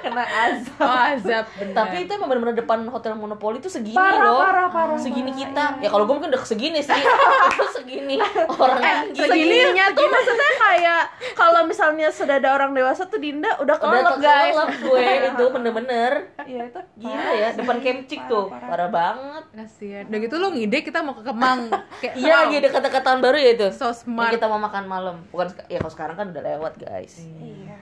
kena 0.00 0.24
azab. 0.24 0.78
Oh 0.80 0.98
azab 1.10 1.44
bener 1.54 1.74
Tapi 1.74 1.96
itu 2.02 2.10
emang 2.10 2.28
bener-bener 2.28 2.56
depan 2.56 2.78
hotel 2.86 3.12
Monopoli 3.14 3.58
itu 3.58 3.66
segini 3.66 3.94
Parah, 3.94 4.22
loh. 4.22 4.38
parah, 4.38 4.68
parah, 4.68 4.96
segini 4.96 5.28
parah, 5.28 5.40
kita. 5.42 5.64
iya. 5.74 5.82
Ya 5.82 5.88
kalau 5.88 6.04
gue 6.04 6.14
mungkin 6.14 6.30
udah 6.30 6.42
segini 6.42 6.78
sih. 6.78 6.94
Itu 7.50 7.66
segini 7.74 8.16
orang 8.48 9.10
gila. 9.10 9.26
Segininya 9.26 9.84
tuh 9.90 10.06
maksudnya 10.06 10.50
kayak 10.56 11.02
kalau 11.34 11.60
misalnya 11.64 12.08
sudah 12.08 12.36
ada 12.36 12.50
orang 12.52 12.70
dewasa 12.70 13.04
tuh 13.04 13.18
Dinda 13.18 13.58
udah 13.58 13.76
kelelep 13.76 14.16
guys. 14.18 14.52
kekelelep 14.52 14.70
gue 14.80 15.04
itu 15.30 15.44
bener-bener. 15.50 16.12
Iya 16.44 16.62
itu 16.68 16.80
Gila 16.96 17.14
parah 17.14 17.34
ya, 17.34 17.48
depan 17.54 17.76
Kemcik 17.80 18.20
Parah, 18.20 18.30
tuh. 18.30 18.44
parah. 18.48 18.68
Parah 18.68 18.88
banget. 18.88 19.44
Kasian 19.54 20.04
Udah 20.06 20.18
gitu 20.20 20.34
lo 20.36 20.48
ngide 20.50 20.78
kita 20.80 20.98
mau 21.00 21.14
ke 21.14 21.22
Kemang 21.22 21.60
Kayak 21.98 22.14
Iya 22.14 22.34
lagi 22.36 22.56
dekat-dekat 22.60 23.02
tahun 23.02 23.20
baru 23.20 23.36
ya 23.36 23.50
itu. 23.52 23.66
So 23.70 23.86
Yang 23.86 23.96
smart 24.00 24.32
kita 24.32 24.46
mau 24.46 24.60
makan 24.60 24.84
malam. 24.84 25.16
Bukan 25.28 25.46
ya 25.66 25.78
kalau 25.78 25.92
sekarang 25.92 26.14
kan 26.14 26.26
udah 26.30 26.42
lewat, 26.44 26.72
guys. 26.84 27.24
Iya. 27.40 27.76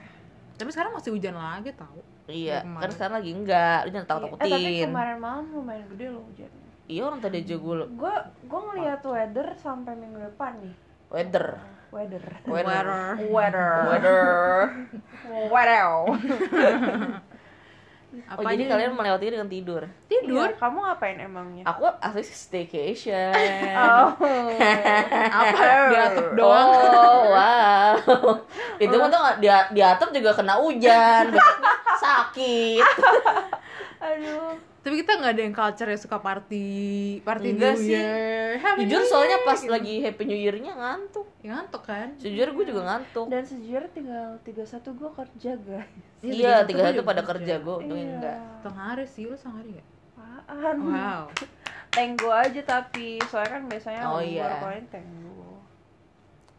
Tapi 0.55 0.69
sekarang 0.71 0.95
masih 0.95 1.11
hujan 1.11 1.35
lagi 1.35 1.75
tau 1.75 1.99
Iya, 2.23 2.63
kan 2.63 2.87
sekarang 2.87 3.19
lagi 3.19 3.31
enggak. 3.35 3.79
Lu 3.83 3.89
jangan 3.91 4.07
Iya. 4.07 4.27
Eh 4.39 4.47
tapi 4.47 4.71
kemarin 4.87 5.17
malam 5.19 5.45
lumayan 5.51 5.85
gede 5.91 6.05
loh 6.07 6.23
hujannya. 6.23 6.63
Iya 6.87 7.01
orang 7.03 7.19
tadi 7.19 7.37
aja 7.43 7.55
gue 7.59 7.75
Gue 7.99 8.15
gue 8.47 8.59
ngeliat 8.71 9.01
weather 9.03 9.47
sampai 9.59 9.93
minggu 9.99 10.19
depan 10.23 10.51
nih. 10.63 10.75
weather. 11.13 11.59
Weather. 11.93 12.25
Weather. 12.49 12.89
Weather. 13.29 13.69
Weather. 13.85 14.23
Weather. 15.53 15.85
Oh, 18.13 18.45
jadi 18.45 18.63
kalian 18.67 18.93
melewati 18.93 19.25
dengan 19.27 19.45
tidur. 19.45 19.89
tidur 20.05 20.45
Iya, 20.45 20.55
kamu 20.55 20.77
ngapain 20.79 21.17
emangnya? 21.17 21.63
Aku 21.65 21.89
asli 21.97 22.21
staycation. 22.23 23.33
Oh. 23.73 24.13
apa 25.33 25.57
diatur 25.91 26.27
doang 26.33 26.69
Oh, 26.69 27.21
wow. 27.27 27.93
Itu 28.77 28.93
mah 28.93 29.07
tuh 29.07 29.19
nggak- 29.19 29.39
dia 29.39 29.57
diatur 29.69 30.09
juga 30.11 30.31
kena 30.31 30.55
hujan, 30.55 31.33
sakit. 32.03 32.85
Aduh. 33.99 34.72
Tapi 34.83 34.99
kita 34.99 35.15
nggak 35.15 35.31
ada 35.31 35.41
yang 35.41 35.55
culture 35.55 35.87
yang 35.87 35.97
suka 35.97 36.17
party 36.19 36.67
party 37.23 37.47
Enggak 37.49 37.73
New 37.73 37.81
sih. 37.81 37.95
Year 37.95 38.59
Happy 38.59 38.83
Jujur 38.83 38.99
New 38.99 39.07
soalnya 39.07 39.37
Year, 39.37 39.47
pas 39.47 39.57
gitu. 39.57 39.71
lagi 39.71 39.93
Happy 39.97 40.23
New 40.23 40.35
Year-nya 40.37 40.73
ngantuk. 40.73 41.27
ya 41.39 41.49
ngantuk 41.53 41.83
kan 41.83 42.07
Jujur 42.19 42.47
gue 42.51 42.65
juga 42.67 42.81
ngantuk. 42.83 43.25
Dan 43.27 43.43
sejujurnya 43.43 43.89
tinggal 43.89 44.27
31 44.39 44.59
gue 44.93 45.09
kerja 45.13 45.51
guys. 45.57 45.87
Iya, 46.21 46.53
tiga 46.63 46.81
satu 46.85 47.01
pada 47.01 47.21
kerja. 47.21 47.53
gue 47.57 47.75
untungnya 47.79 48.03
Iya. 48.03 48.13
enggak. 48.13 48.37
Tengah 48.61 48.85
hari 48.91 49.05
sih 49.05 49.23
lu 49.23 49.33
setengah 49.33 49.57
hari 49.57 49.71
Apaan? 50.43 50.77
wow 50.83 51.23
Tenggo 51.95 52.29
aja 52.29 52.61
tapi 52.61 53.21
soalnya 53.23 53.51
kan 53.53 53.63
biasanya 53.65 54.01
Oh, 54.05 54.19
iya. 54.19 54.49
ini 54.73 54.87
tenggo. 54.89 55.42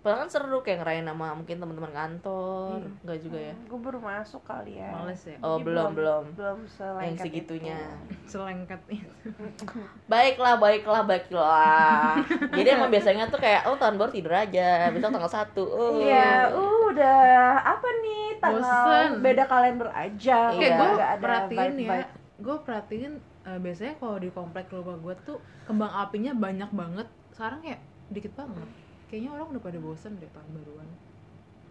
Padahal 0.05 0.21
kan 0.21 0.29
seru 0.29 0.61
kayak 0.61 0.85
ngerayain 0.85 1.09
sama 1.09 1.33
mungkin 1.33 1.57
teman-teman 1.57 1.93
kantor. 1.97 2.77
Iya. 2.77 2.91
Enggak 3.01 3.19
juga 3.25 3.39
ya. 3.41 3.55
Gue 3.65 3.79
baru 3.81 3.99
masuk 4.05 4.43
kali 4.45 4.77
ya. 4.77 4.93
males 4.93 5.23
ya 5.25 5.37
Oh, 5.41 5.57
Jadi 5.57 5.65
belum, 5.65 5.91
belum. 5.97 6.25
Belum 6.37 6.59
selengket 6.69 7.09
Yang 7.09 7.17
segitunya. 7.25 7.79
itu. 7.81 8.13
selengket 8.37 8.81
itu 8.93 9.17
Baiklah, 10.13 10.61
baiklah, 10.61 11.03
baiklah. 11.09 12.21
Jadi 12.53 12.69
emang 12.69 12.93
biasanya 12.93 13.33
tuh 13.33 13.41
kayak 13.41 13.65
oh 13.65 13.81
tahun 13.81 13.97
baru 13.97 14.13
tidur 14.13 14.37
aja, 14.37 14.93
besok 14.93 15.09
tanggal 15.09 15.33
1. 15.33 15.57
Oh. 15.57 15.97
Iya, 15.97 16.53
uh, 16.53 16.93
udah 16.93 17.17
apa 17.65 17.89
nih 18.05 18.25
tanggal 18.37 18.61
Bosen. 18.61 19.11
beda 19.25 19.45
kalender 19.49 19.89
aja. 19.89 20.53
Iya. 20.53 20.61
kayak 20.61 20.77
gue 20.77 20.93
perhatiin 21.25 21.75
ya 21.81 22.05
gue 22.35 22.57
perhatiin 22.61 23.13
eh, 23.47 23.59
biasanya 23.59 23.95
kalau 23.97 24.19
di 24.19 24.29
komplek 24.29 24.69
rumah 24.69 24.99
gue 24.99 25.15
tuh 25.25 25.39
kembang 25.65 25.89
apinya 25.89 26.35
banyak 26.35 26.69
banget 26.69 27.09
sekarang 27.33 27.63
ya 27.63 27.79
dikit 28.11 28.35
banget 28.35 28.69
kayaknya 29.15 29.31
orang 29.31 29.47
udah 29.55 29.63
pada 29.63 29.79
bosen 29.79 30.19
deh 30.19 30.27
tahun 30.35 30.51
baruan 30.59 30.89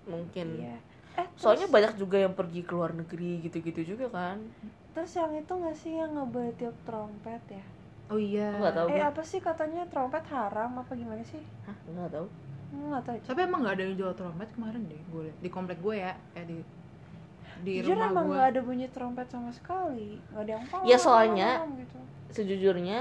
Mungkin. 0.04 0.48
Iya. 0.64 0.78
Eh, 1.20 1.28
Soalnya 1.36 1.68
terus, 1.68 1.76
banyak 1.76 1.94
juga 2.00 2.18
yang 2.24 2.32
pergi 2.32 2.64
ke 2.64 2.72
luar 2.72 2.96
negeri 2.96 3.44
gitu-gitu 3.44 3.96
juga 3.96 4.08
kan. 4.08 4.40
terus 4.96 5.12
yang 5.18 5.34
itu 5.34 5.50
nggak 5.52 5.76
sih 5.76 5.92
yang 6.00 6.14
nggak 6.14 6.30
boleh 6.32 6.52
tiup 6.56 6.78
trompet 6.88 7.44
ya? 7.52 7.64
oh 8.08 8.20
iya 8.22 8.48
nggak 8.56 8.74
tahu. 8.78 8.88
Eh 8.88 8.96
gue. 8.96 9.10
apa 9.12 9.22
sih 9.22 9.40
katanya 9.42 9.84
trompet 9.92 10.24
haram 10.32 10.72
apa 10.80 10.92
gimana 10.96 11.20
sih? 11.26 11.44
Hah, 11.68 11.76
enggak 11.90 12.10
tahu. 12.16 12.28
Nggak 12.72 13.04
tahu. 13.04 13.18
tapi 13.28 13.40
emang 13.44 13.60
nggak 13.66 13.76
ada 13.76 13.84
yang 13.84 13.96
jual 14.00 14.14
trompet 14.16 14.50
kemarin 14.56 14.82
deh 14.88 15.02
gue 15.04 15.22
liat. 15.28 15.38
di 15.44 15.50
komplek 15.52 15.78
gue 15.84 15.96
ya 16.00 16.14
eh 16.34 16.46
di 16.48 16.58
di 17.64 17.74
Jujur 17.80 17.96
rumah 17.96 18.08
emang 18.12 18.24
gue 18.26 18.34
nggak 18.34 18.48
ada 18.50 18.62
bunyi 18.62 18.88
trompet 18.90 19.28
sama 19.30 19.52
sekali, 19.54 20.18
nggak 20.32 20.42
ada 20.42 20.52
yang 20.56 20.64
pam. 20.68 20.82
Ya, 20.84 20.98
soalnya- 20.98 21.60
gitu. 21.74 22.00
Sejujurnya 22.34 23.00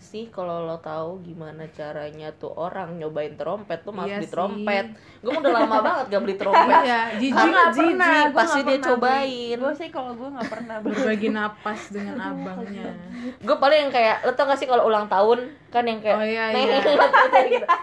sih 0.00 0.24
kalau 0.26 0.62
lo 0.62 0.78
tahu 0.78 1.20
gimana 1.20 1.66
caranya 1.68 2.30
tuh 2.32 2.48
orang 2.50 2.96
nyobain 2.96 3.34
trompet 3.34 3.82
tuh 3.82 3.90
malah 3.90 4.08
Iya 4.08 4.16
beli 4.16 4.28
trompet. 4.28 4.86
Gue 5.18 5.32
udah 5.34 5.52
lama 5.52 5.76
banget 5.86 6.04
gak 6.08 6.22
beli 6.22 6.36
trompet. 6.36 6.80
iya 6.80 7.00
jijik 7.12 7.34
Karena 7.34 7.60
jijik, 7.66 7.82
pernah, 7.92 8.08
gua 8.24 8.38
pasti 8.38 8.58
dia 8.58 8.70
pernah 8.70 8.86
cobain. 8.88 9.56
Gue 9.58 9.72
sih 9.74 9.88
kalau 9.88 10.12
gue 10.14 10.28
nggak 10.30 10.48
pernah 10.48 10.76
beli. 10.78 10.94
berbagi 10.94 11.28
napas 11.28 11.80
dengan 11.90 12.16
abangnya 12.16 12.86
gue 13.46 13.56
paling 13.58 13.78
yang 13.80 13.90
kayak 13.90 14.16
lo 14.22 14.32
tau 14.32 14.46
gak 14.46 14.56
sih 14.56 14.64
kalau 14.64 14.84
ulang 14.84 15.06
tahun 15.06 15.38
kan 15.68 15.84
yang 15.84 15.98
kayak 15.98 16.16
Oh, 16.16 16.24
iya, 16.24 16.44
iya. 16.48 16.78
gitu. 16.80 16.90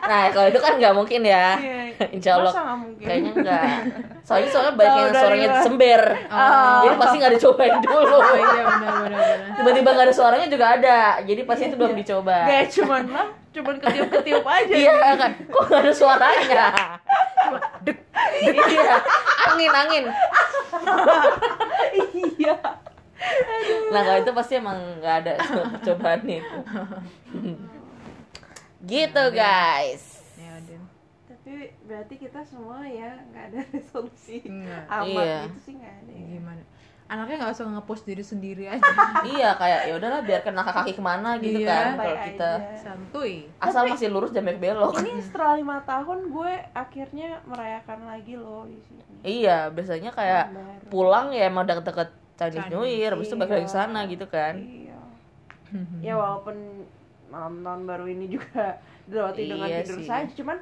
nah 0.02 0.24
kalau 0.32 0.48
itu 0.48 0.58
kan 0.58 0.74
nggak 0.76 0.94
mungkin 0.94 1.22
ya 1.22 1.54
Iya. 1.56 1.85
insya 2.16 2.32
Allah. 2.38 2.52
Masa 2.52 2.74
mungkin? 2.76 3.06
kayaknya 3.06 3.32
enggak 3.36 3.64
soalnya 4.28 4.50
soalnya 4.50 4.74
banyak 4.74 4.96
yang 4.98 5.14
suaranya 5.16 5.50
sember 5.62 6.04
Oh. 6.26 6.82
jadi 6.84 6.96
pasti 6.98 7.16
nggak 7.22 7.34
dicobain 7.38 7.76
dulu. 7.80 8.18
Oh 8.18 8.36
iya 8.36 8.64
benar 8.66 8.94
benar 9.06 9.22
tiba-tiba 9.56 9.90
nggak 9.96 10.06
ada 10.10 10.16
suaranya 10.16 10.48
juga 10.50 10.66
ada. 10.76 11.00
Jadi 11.24 11.42
pasti 11.48 11.64
itu 11.70 11.76
belum 11.80 11.94
dicoba. 11.96 12.38
Gak 12.46 12.64
cuman 12.76 13.04
lah, 13.10 13.28
cuman 13.54 13.76
ketiup-ketiup 13.80 14.46
aja. 14.46 14.74
iya 14.74 14.94
kan. 15.16 15.32
Kok 15.48 15.64
nggak 15.70 15.82
ada 15.86 15.94
suaranya? 15.94 16.66
Iya. 18.42 18.96
Angin 19.54 19.72
angin. 19.72 20.06
Iya. 22.36 22.56
nah 23.90 24.02
kalau 24.06 24.20
itu 24.22 24.32
pasti 24.36 24.54
emang 24.60 24.78
nggak 25.02 25.16
ada 25.24 25.34
percobaan 25.80 26.22
itu. 26.28 26.60
Gitu 28.86 29.24
guys 29.34 30.15
Tapi 31.56 31.88
berarti 31.88 32.16
kita 32.18 32.44
semua 32.44 32.84
ya 32.84 33.16
nggak 33.26 33.44
ada 33.48 33.60
resolusi 33.74 34.44
Enggak. 34.44 34.84
amat 34.92 35.08
Iya. 35.24 35.40
gitu 35.48 35.60
sih 35.62 35.74
nggak 35.74 35.94
ada. 35.96 36.12
ya. 36.12 36.26
gimana 36.30 36.62
anaknya 37.06 37.36
nggak 37.38 37.54
usah 37.54 37.66
ngepost 37.70 38.04
diri 38.04 38.20
sendiri 38.22 38.64
aja 38.68 38.82
iya 39.30 39.54
kayak 39.54 39.82
ya 39.86 39.94
udahlah 39.96 40.20
biarkan 40.20 40.52
langkah 40.52 40.76
kaki 40.76 40.92
ke 40.92 41.02
mana 41.02 41.38
gitu 41.38 41.60
Iya. 41.60 41.70
kan 41.70 41.88
kalau 41.96 42.18
kita 42.20 42.50
aja. 42.52 42.76
santuy 42.76 43.34
asal 43.58 43.82
masih 43.86 44.10
lurus 44.10 44.32
jangan 44.32 44.58
belok 44.58 45.00
Ini 45.00 45.14
setelah 45.22 45.54
lima 45.56 45.78
tahun 45.82 46.20
gue 46.28 46.52
akhirnya 46.74 47.30
merayakan 47.46 48.00
lagi 48.04 48.34
loh 48.36 48.66
di 48.66 48.80
sini. 48.82 49.02
iya 49.24 49.70
biasanya 49.70 50.12
kayak 50.12 50.46
baru. 50.52 50.90
pulang 50.90 51.28
ya 51.30 51.46
emang 51.46 51.64
deket-deket 51.64 52.10
Chinese 52.36 52.68
New 52.68 52.84
Year 52.84 53.14
habis 53.14 53.30
itu 53.30 53.38
balik 53.38 53.54
lagi 53.54 53.64
ke 53.64 53.72
sana 53.72 54.00
gitu 54.06 54.26
kan 54.28 54.60
Iya. 54.60 55.00
Ya 56.04 56.14
walaupun 56.16 56.84
malam 57.28 57.62
tahun 57.62 57.82
baru 57.86 58.06
ini 58.08 58.28
juga 58.30 58.76
dilewati 59.06 59.42
dengan 59.46 59.68
Iya 59.68 59.80
tidur 59.84 59.98
sih. 59.98 60.08
saja, 60.08 60.34
cuman 60.34 60.58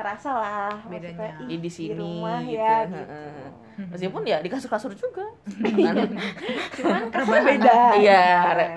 kerasa 0.00 0.30
lah 0.32 0.72
Bedanya. 0.82 1.12
maksudnya, 1.12 1.46
Di- 1.46 1.60
di 1.60 1.70
sini 1.70 1.92
rumah 1.94 2.40
gitu. 2.40 2.56
ya 2.56 2.74
gitu. 2.82 2.96
Heeh. 2.96 3.48
meskipun 3.82 4.22
ya 4.22 4.38
di 4.38 4.48
kasur-kasur 4.48 4.92
juga 4.92 5.24
Kan? 5.46 5.96
Cuman 6.76 7.02
rasanya 7.08 7.44
beda. 7.46 7.76
iya 7.96 8.24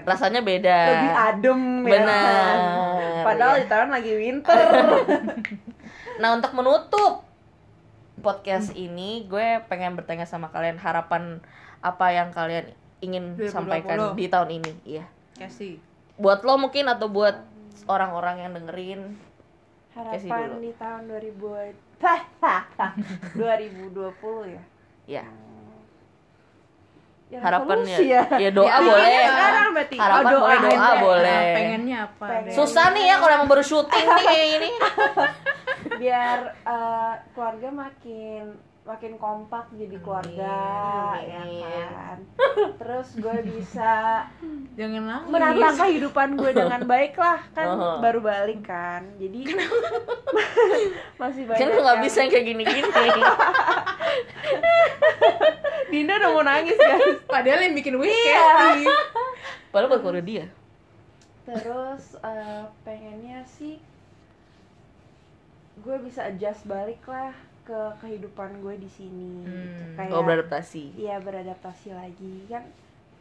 rasanya 0.03 0.41
beda 0.41 0.77
lebih 0.85 1.11
adem 1.13 1.61
ya 1.81 1.91
Benar. 1.93 2.23
kan? 2.23 2.57
Padahal 3.27 3.53
Iya. 3.53 3.59
di 3.59 3.67
tahun 3.67 3.89
lagi 3.89 4.11
winter. 4.13 4.59
nah 6.21 6.29
untuk 6.31 6.51
menutup 6.53 7.13
podcast 8.17 8.71
ini 8.73 9.25
gue 9.25 9.59
pengen 9.65 9.95
bertanya 9.95 10.23
sama 10.23 10.47
kalian 10.47 10.77
harapan 10.77 11.43
apa 11.79 12.07
yang 12.09 12.31
kalian 12.31 12.71
ingin 12.99 13.35
2020. 13.35 13.51
sampaikan 13.51 13.97
di 14.13 14.25
tahun 14.27 14.49
ini 14.53 14.71
iya 14.87 15.03
kasih 15.35 15.75
buat 16.15 16.39
lo 16.41 16.55
mungkin 16.55 16.87
atau 16.87 17.09
buat 17.09 17.43
orang-orang 17.85 18.39
yang 18.39 18.51
dengerin 18.53 19.01
Harapan 19.93 20.57
di 20.57 20.71
tahun 20.73 21.01
2000 21.05 21.73
2020 23.35 24.53
ya. 24.55 24.63
ya 25.05 25.25
Ya, 27.25 27.41
harapannya 27.41 27.97
ya. 27.97 28.21
ya 28.29 28.49
doa 28.53 28.61
Ya, 28.63 28.77
boleh 28.77 29.09
iya, 29.09 29.25
sekarang 29.25 29.67
berarti. 29.73 29.95
harapan 29.97 30.21
Oh, 30.21 30.37
boleh 30.37 30.53
doa 30.53 30.69
doa 30.69 30.77
aja. 30.85 31.01
boleh 31.01 31.33
Nah, 31.33 31.55
pengennya 31.55 31.97
apa 32.05 32.25
Pengen. 32.29 32.53
Susah 32.53 32.85
nih 32.93 33.03
ya 33.03 33.15
kalau 33.17 33.33
emang 33.33 33.49
baru 33.49 33.63
syuting 33.63 34.05
nih 34.07 34.23
kayak 34.23 34.47
ini 34.53 34.69
biar 36.03 36.37
eh, 36.61 37.13
keluarga 37.33 37.69
makin 37.73 38.43
makin 38.83 39.15
kompak 39.15 39.71
jadi 39.71 39.95
keluarga 39.97 40.59
Amin. 41.15 41.63
ya 41.63 41.87
kan? 41.87 42.17
Terus 42.83 43.15
gue 43.15 43.37
bisa 43.49 44.27
jangan 44.75 45.01
nangis. 45.01 45.29
menata 45.31 45.67
kehidupan 45.79 46.35
gue 46.35 46.51
dengan 46.59 46.83
baik 46.83 47.15
lah 47.15 47.39
kan? 47.51 47.67
Oh. 47.69 47.97
baru 47.97 48.19
balik 48.19 48.59
kan? 48.61 49.07
Jadi 49.15 49.55
masih 51.21 51.43
banyak 51.45 51.63
kan 51.63 51.67
nggak 51.73 51.95
yang- 51.95 52.03
bisa 52.03 52.17
yang 52.19 52.31
kayak 52.33 52.45
gini-gini. 52.45 52.89
Dinda 55.87 56.13
udah 56.17 56.29
mau 56.31 56.43
nangis 56.43 56.75
guys. 56.75 57.23
Padahal 57.25 57.59
yang 57.61 57.73
bikin 57.73 57.95
wish 57.95 58.11
Iya. 58.11 58.83
Padahal 59.69 59.89
buat 59.89 60.01
keluarga 60.01 60.23
dia. 60.23 60.45
Terus 61.43 62.19
eh, 62.19 62.63
pengennya 62.81 63.43
sih 63.45 63.79
gue 65.75 65.97
bisa 65.99 66.23
adjust 66.25 66.63
balik 66.63 67.01
lah 67.03 67.31
ke 67.63 67.79
kehidupan 68.03 68.59
gue 68.59 68.75
di 68.75 68.89
sini 68.91 69.47
gitu. 69.47 69.83
Hmm. 69.87 69.95
kayak 69.95 70.11
oh 70.11 70.23
beradaptasi 70.23 70.83
iya 70.99 71.15
beradaptasi 71.23 71.95
lagi 71.95 72.43
kan 72.51 72.67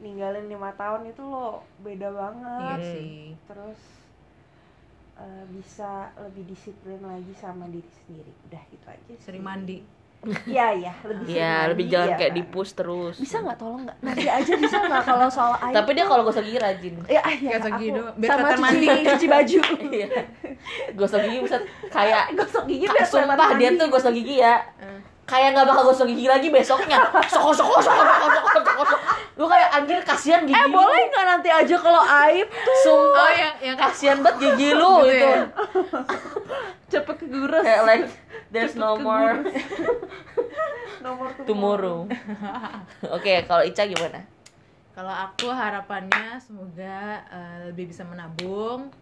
ninggalin 0.02 0.50
lima 0.50 0.74
tahun 0.74 1.07
itu 1.14 1.22
lo 1.22 1.62
beda 1.87 2.11
iya 2.11 2.18
banget 2.18 2.78
sih 2.83 3.38
terus 3.46 3.81
eh, 5.22 5.44
bisa 5.55 6.11
lebih 6.18 6.42
disiplin 6.50 6.98
lagi 6.98 7.31
sama 7.38 7.70
diri 7.70 7.87
sendiri 8.02 8.33
udah 8.50 8.62
gitu 8.66 8.87
aja 8.90 9.12
sih. 9.14 9.22
sering 9.22 9.46
mandi 9.46 10.02
iya 10.44 10.66
iya 10.70 10.92
lebih 11.02 11.24
sering 11.24 11.35
Iya, 11.35 11.50
mandi, 11.52 11.68
lebih 11.68 11.87
jangan 11.88 12.06
ya 12.06 12.14
kayak 12.14 12.30
kan. 12.30 12.38
di 12.38 12.44
push 12.44 12.72
terus. 12.72 13.14
bisa 13.16 13.37
nggak 13.38 13.56
tolong 13.56 13.80
nggak 13.82 13.96
nanti 14.00 14.24
aja 14.24 14.52
bisa 14.54 14.76
nggak 14.80 15.02
kalau 15.02 15.26
soal 15.26 15.52
air 15.58 15.74
Tapi 15.74 15.90
dia 15.92 16.04
kalau 16.04 16.22
gosok 16.22 16.42
gigi 16.42 16.58
rajin. 16.58 16.94
ya, 17.06 17.20
ah, 17.20 17.35
ya 17.35 17.50
Gosok 17.56 17.72
gigi 17.74 17.88
aku 17.88 17.98
doang, 17.98 18.14
biar 18.16 18.30
sama 18.32 18.48
cuci, 18.48 18.62
mandi. 18.62 18.88
cuci 19.04 19.26
baju 19.26 19.58
Iya. 19.92 20.06
Gosok 20.92 21.20
gigi 21.20 21.38
bisa 21.40 21.56
kayak 21.88 22.24
gosok 22.38 22.64
gigi 22.64 22.87
biar 22.87 23.02
sumpah 23.04 23.48
dia 23.52 23.70
tuh 23.72 23.87
gosok 23.88 24.12
gigi 24.12 24.37
ya. 24.38 24.54
Eh. 24.78 25.00
Kayak 25.24 25.48
nggak 25.54 25.66
bakal 25.66 25.82
gosok 25.87 26.06
gigi 26.06 26.26
lagi 26.26 26.48
besoknya. 26.48 26.98
Sok 27.24 27.50
sok 27.50 27.66
sok 27.72 27.80
sok 27.80 27.94
sok 27.94 28.46
sok 28.46 28.64
sok 28.68 28.87
sok. 28.87 29.00
Lu 29.32 29.44
kayak 29.44 29.68
anjir 29.72 29.98
kasihan 30.02 30.42
gigi. 30.42 30.52
eh 30.52 30.66
lu. 30.66 30.76
boleh 30.76 31.02
nggak 31.04 31.24
nanti 31.26 31.48
aja 31.48 31.76
kalau 31.76 32.02
aib 32.20 32.46
tuh 32.46 32.76
Sumpah. 32.80 33.18
oh 33.18 33.32
yang 33.32 33.54
yang 33.61 33.76
Kasihan 33.76 34.18
banget 34.20 34.38
gigi 34.52 34.70
lu 34.72 34.92
Gitu 35.00 35.11
itu. 35.11 35.26
ya? 35.26 35.40
cepet 36.92 37.16
kegures 37.18 37.64
Kayak 37.64 37.82
like 37.82 38.04
there's 38.53 38.77
no 38.85 39.01
more 39.01 39.41
nomor 41.03 41.35
tomorrow. 41.43 42.07
Oke, 43.17 43.43
kalau 43.51 43.67
Ica 43.67 43.83
gimana? 43.91 44.23
Kalau 44.93 45.11
aku 45.11 45.51
harapannya 45.51 46.38
semoga 46.38 47.25
eh, 47.27 47.57
lebih 47.73 47.91
bisa 47.91 48.07
menabung, 48.07 48.93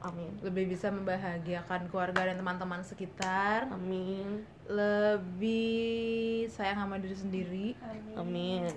Amin. 0.00 0.32
lebih 0.40 0.70
bisa 0.70 0.88
membahagiakan 0.88 1.90
keluarga 1.92 2.30
dan 2.30 2.40
teman-teman 2.40 2.80
sekitar, 2.80 3.68
Amin. 3.68 4.46
lebih 4.70 6.46
sayang 6.48 6.78
sama 6.78 6.96
diri 7.02 7.16
sendiri. 7.18 7.68
Amin. 8.16 8.70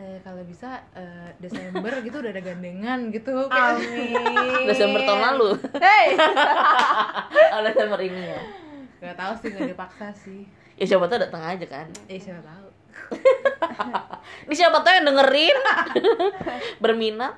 Eh, 0.00 0.18
kalau 0.24 0.40
bisa 0.46 0.80
eh, 0.96 1.34
Desember 1.42 1.92
gitu 2.00 2.24
udah 2.24 2.30
ada 2.32 2.42
gandengan 2.42 3.12
gitu. 3.12 3.50
Amin. 3.50 4.64
Desember 4.64 5.02
tahun 5.04 5.22
lalu. 5.34 5.50
Hey. 5.76 6.14
Oh, 7.52 7.60
Desember 7.60 8.00
ini 8.00 8.32
ya. 8.32 8.40
Gak 9.02 9.18
tahu 9.18 9.32
sih 9.42 9.48
nggak 9.50 9.70
dipaksa 9.74 10.06
sih. 10.14 10.46
Ya 10.78 10.84
siapa 10.86 11.10
tahu 11.10 11.18
datang 11.18 11.42
aja 11.42 11.66
kan. 11.66 11.90
Eh 12.06 12.22
siapa 12.22 12.38
tahu. 12.38 12.68
Ini 14.46 14.54
siapa 14.54 14.78
tahu 14.78 14.94
yang 14.94 15.06
dengerin 15.10 15.58
berminat. 16.82 17.34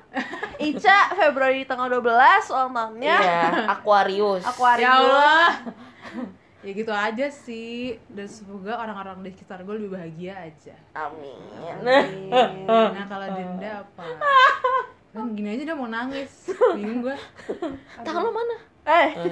Ica 0.61 1.09
Februari 1.17 1.65
tanggal 1.65 1.89
12 1.89 2.05
ulang 2.53 2.69
tahunnya. 2.69 3.17
Iya, 3.17 3.41
Aquarius. 3.65 4.45
Aquarius. 4.53 4.85
Ya 4.85 4.91
Allah. 4.93 5.49
ya 6.61 6.69
gitu 6.69 6.93
aja 6.93 7.27
sih. 7.33 7.97
Dan 8.13 8.29
semoga 8.29 8.77
orang-orang 8.77 9.25
di 9.25 9.33
sekitar 9.33 9.65
gue 9.65 9.73
lebih 9.73 9.97
bahagia 9.97 10.37
aja. 10.37 10.77
Amin. 10.93 11.33
Nah 12.29 13.05
kalau 13.09 13.25
denda 13.33 13.81
apa? 13.81 14.05
Kan 15.17 15.33
gini 15.33 15.57
aja 15.57 15.73
udah 15.73 15.77
mau 15.81 15.89
nangis. 15.89 16.53
Bingung 16.77 17.01
gue. 17.09 17.17
Tangan 18.05 18.21
lo 18.21 18.29
mana? 18.29 18.74
Eh, 18.85 19.07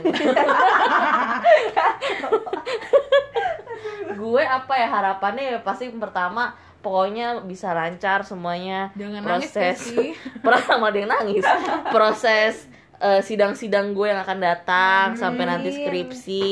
gue 4.14 4.44
apa 4.44 4.74
ya 4.74 4.88
harapannya 4.90 5.44
ya 5.48 5.58
pasti 5.62 5.90
pertama 5.90 6.54
pokoknya 6.80 7.42
bisa 7.42 7.72
lancar 7.72 8.22
semuanya 8.24 8.90
Jangan 8.94 9.22
nangis 9.22 9.50
proses 9.50 9.56
ya 9.56 9.74
sih. 9.78 10.10
pertama 10.46 10.86
yang 10.90 11.06
nangis 11.06 11.44
proses 11.90 12.54
eh, 12.98 13.22
sidang-sidang 13.22 13.92
gue 13.92 14.08
yang 14.08 14.20
akan 14.20 14.40
datang 14.40 15.06
sampai 15.16 15.44
nanti 15.46 15.70
Amin. 15.70 15.78
skripsi 15.80 16.52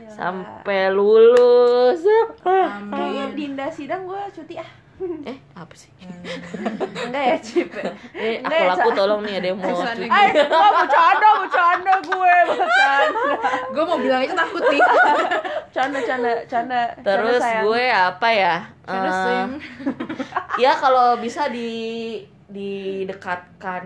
Ya. 0.00 0.08
sampai 0.16 0.88
lulus 0.88 2.00
kayaknya 2.42 3.24
Amin. 3.28 3.36
Dinda 3.36 3.66
sidang 3.68 4.04
gue 4.04 4.20
cuti 4.32 4.56
ah. 4.56 4.68
Eh 5.22 5.38
apa 5.52 5.72
sih 5.72 5.88
Enggak 7.00 7.24
ya, 7.24 7.36
Cip. 7.38 7.68
eh 8.12 8.36
aku 8.38 8.44
Nggak, 8.44 8.68
laku 8.70 8.90
tolong 8.92 9.20
nih 9.22 9.34
ada 9.36 9.46
yang 9.48 9.58
mau. 9.58 9.80
Eh, 9.80 10.28
gua 10.44 10.68
bercanda, 10.76 11.28
bercanda 11.40 11.92
gue, 12.00 12.34
bercanda. 12.46 13.32
Gue 13.70 13.84
mau 13.84 13.98
bilang 13.98 14.20
aja 14.20 14.34
takut 14.36 14.62
nih. 14.62 14.80
Canda, 15.70 15.98
canda, 16.02 16.32
canda. 16.44 16.80
terus 17.00 17.40
Canda, 17.40 17.62
gue 17.62 17.84
apa 17.86 18.28
ya 18.28 18.54
Eh, 18.84 19.44
ya 20.62 20.72
kalau 20.74 21.16
bisa 21.16 21.46
di 21.46 21.70
didekatkan 22.46 23.84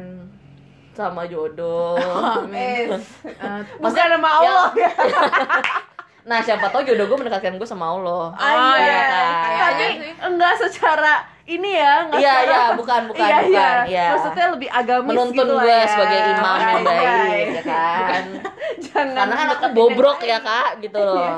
sama 0.90 1.26
jodoh 1.26 1.94
Amin. 2.40 2.88
Eh, 3.24 3.34
Eh, 3.36 3.60
bukan 3.76 4.06
nama 4.10 4.28
Allah 4.40 4.68
ya. 4.74 4.90
Nah, 6.24 6.40
siapa 6.40 6.72
tahu 6.72 6.88
jodoh 6.88 7.04
gue 7.04 7.18
mendekatkan 7.20 7.60
gue 7.60 7.68
sama 7.68 7.92
Allah. 7.92 8.32
Ah, 8.34 8.48
iya 8.48 8.64
iya. 8.80 9.02
kan? 9.04 9.28
Tapi 9.28 9.44
Kayaknya 9.44 9.88
sih. 9.92 10.12
enggak 10.24 10.54
secara 10.56 11.12
ini 11.44 11.70
ya, 11.76 11.94
enggak 12.08 12.20
Iya, 12.24 12.32
secara 12.32 12.48
iya, 12.48 12.62
bukan, 12.72 13.00
bukan, 13.12 13.20
iya, 13.20 13.28
iya. 13.28 13.44
bukan, 13.44 13.76
iya. 13.92 14.06
Maksudnya 14.16 14.46
lebih 14.56 14.68
agamis 14.72 15.08
Menuntun 15.12 15.44
gitu 15.44 15.54
gue 15.60 15.68
ya. 15.68 15.84
sebagai 15.84 16.20
imam 16.32 16.56
yang 16.56 16.80
Iya, 16.80 16.88
baik, 16.88 17.44
iya. 17.44 17.52
ya 17.52 17.62
kan? 17.68 18.24
Jangan 18.88 19.12
Karena 19.12 19.34
kan 19.36 19.48
aku 19.52 19.66
bobrok 19.76 20.18
ya, 20.24 20.38
Kak, 20.40 20.70
gitu 20.80 20.96
loh. 20.96 21.20
Iya. 21.20 21.36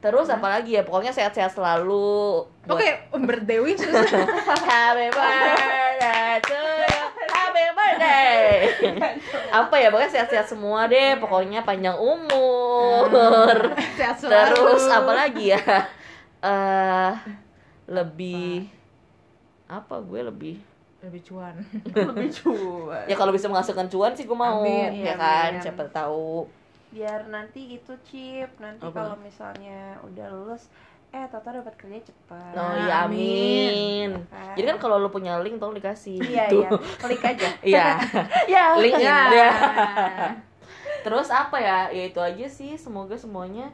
Terus 0.00 0.26
apalagi 0.32 0.70
ya, 0.74 0.82
pokoknya 0.82 1.12
sehat-sehat 1.12 1.52
selalu. 1.54 2.42
Oke, 2.66 2.88
berdewi 3.14 3.76
susah. 3.76 4.26
Happy 4.64 5.06
birthday 5.12 6.40
to 6.42 6.56
you. 6.56 6.99
Happy 7.60 7.76
birthday. 7.76 8.48
Apa 9.60 9.74
ya, 9.76 9.92
pokoknya 9.92 10.10
sehat-sehat 10.10 10.46
semua 10.48 10.88
deh. 10.88 11.20
Pokoknya 11.20 11.60
panjang 11.60 11.96
umur. 12.00 13.06
Sehat 14.00 14.16
selalu. 14.16 14.56
Terus 14.56 14.84
apa 14.88 15.12
lagi 15.12 15.52
ya? 15.52 15.60
Eh 16.40 17.12
lebih 17.90 18.70
apa 19.66 19.98
gue 19.98 20.20
lebih 20.22 20.56
Lebih 21.02 21.20
cuan. 21.26 21.54
lebih 22.14 22.30
cuan. 22.30 23.02
ya 23.10 23.16
kalau 23.18 23.34
bisa 23.34 23.50
menghasilkan 23.50 23.90
cuan 23.90 24.14
sih 24.14 24.28
gue 24.28 24.36
mau 24.36 24.62
Amin, 24.62 24.94
ya 25.02 25.10
iya, 25.10 25.14
kan 25.18 25.50
amin. 25.58 25.62
siapa 25.62 25.84
tahu 25.90 26.46
Biar 26.90 27.26
nanti 27.30 27.70
gitu 27.70 27.94
Cip, 28.02 28.50
nanti 28.58 28.82
kalau 28.82 29.14
misalnya 29.18 29.98
udah 30.06 30.26
lulus 30.30 30.66
eh 31.10 31.26
Tata 31.26 31.50
dapat 31.52 31.74
kerja 31.74 31.98
cepat. 32.04 32.54
oh 32.54 32.74
iya 32.78 33.02
amin. 33.02 34.10
amin 34.10 34.10
Kan. 34.24 34.54
jadi 34.54 34.66
kan 34.68 34.78
kalau 34.78 34.96
lu 34.96 35.08
punya 35.08 35.38
link 35.38 35.58
tolong 35.58 35.74
dikasih 35.74 36.22
Iya, 36.22 36.46
gitu. 36.46 36.62
iya. 36.62 36.70
Klik 36.96 37.22
aja. 37.24 37.48
iya 37.66 37.86
Ya. 38.54 38.64
link 38.76 38.94
Ya. 38.96 39.18
ya 39.28 39.50
terus 41.00 41.26
apa 41.28 41.56
ya 41.56 41.88
ya 41.88 42.04
itu 42.06 42.20
aja 42.20 42.46
sih 42.46 42.76
semoga 42.76 43.16
semuanya 43.16 43.72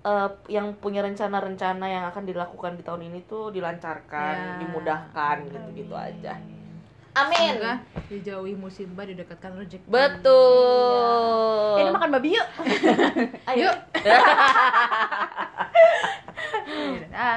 eh, 0.00 0.28
yang 0.48 0.74
punya 0.74 1.00
rencana-rencana 1.00 1.86
yang 1.86 2.04
akan 2.06 2.24
dilakukan 2.24 2.74
di 2.74 2.82
tahun 2.82 3.06
ini 3.06 3.24
tuh 3.24 3.48
dilancarkan 3.48 4.34
Ya. 4.34 4.54
dimudahkan 4.60 5.36
gitu 5.46 5.68
gitu 5.74 5.94
aja 5.94 6.34
amin 7.18 7.52
Semoga 7.58 7.74
dijauhi 8.08 8.54
musibah, 8.56 9.04
didekatkan 9.04 9.52
rezeki. 9.58 9.84
betul 9.84 11.76
Ini 11.78 11.90
makan 11.92 12.08
babi 12.10 12.28
yuk. 12.32 12.48
ayo 13.52 13.68
Yuk. 13.68 13.76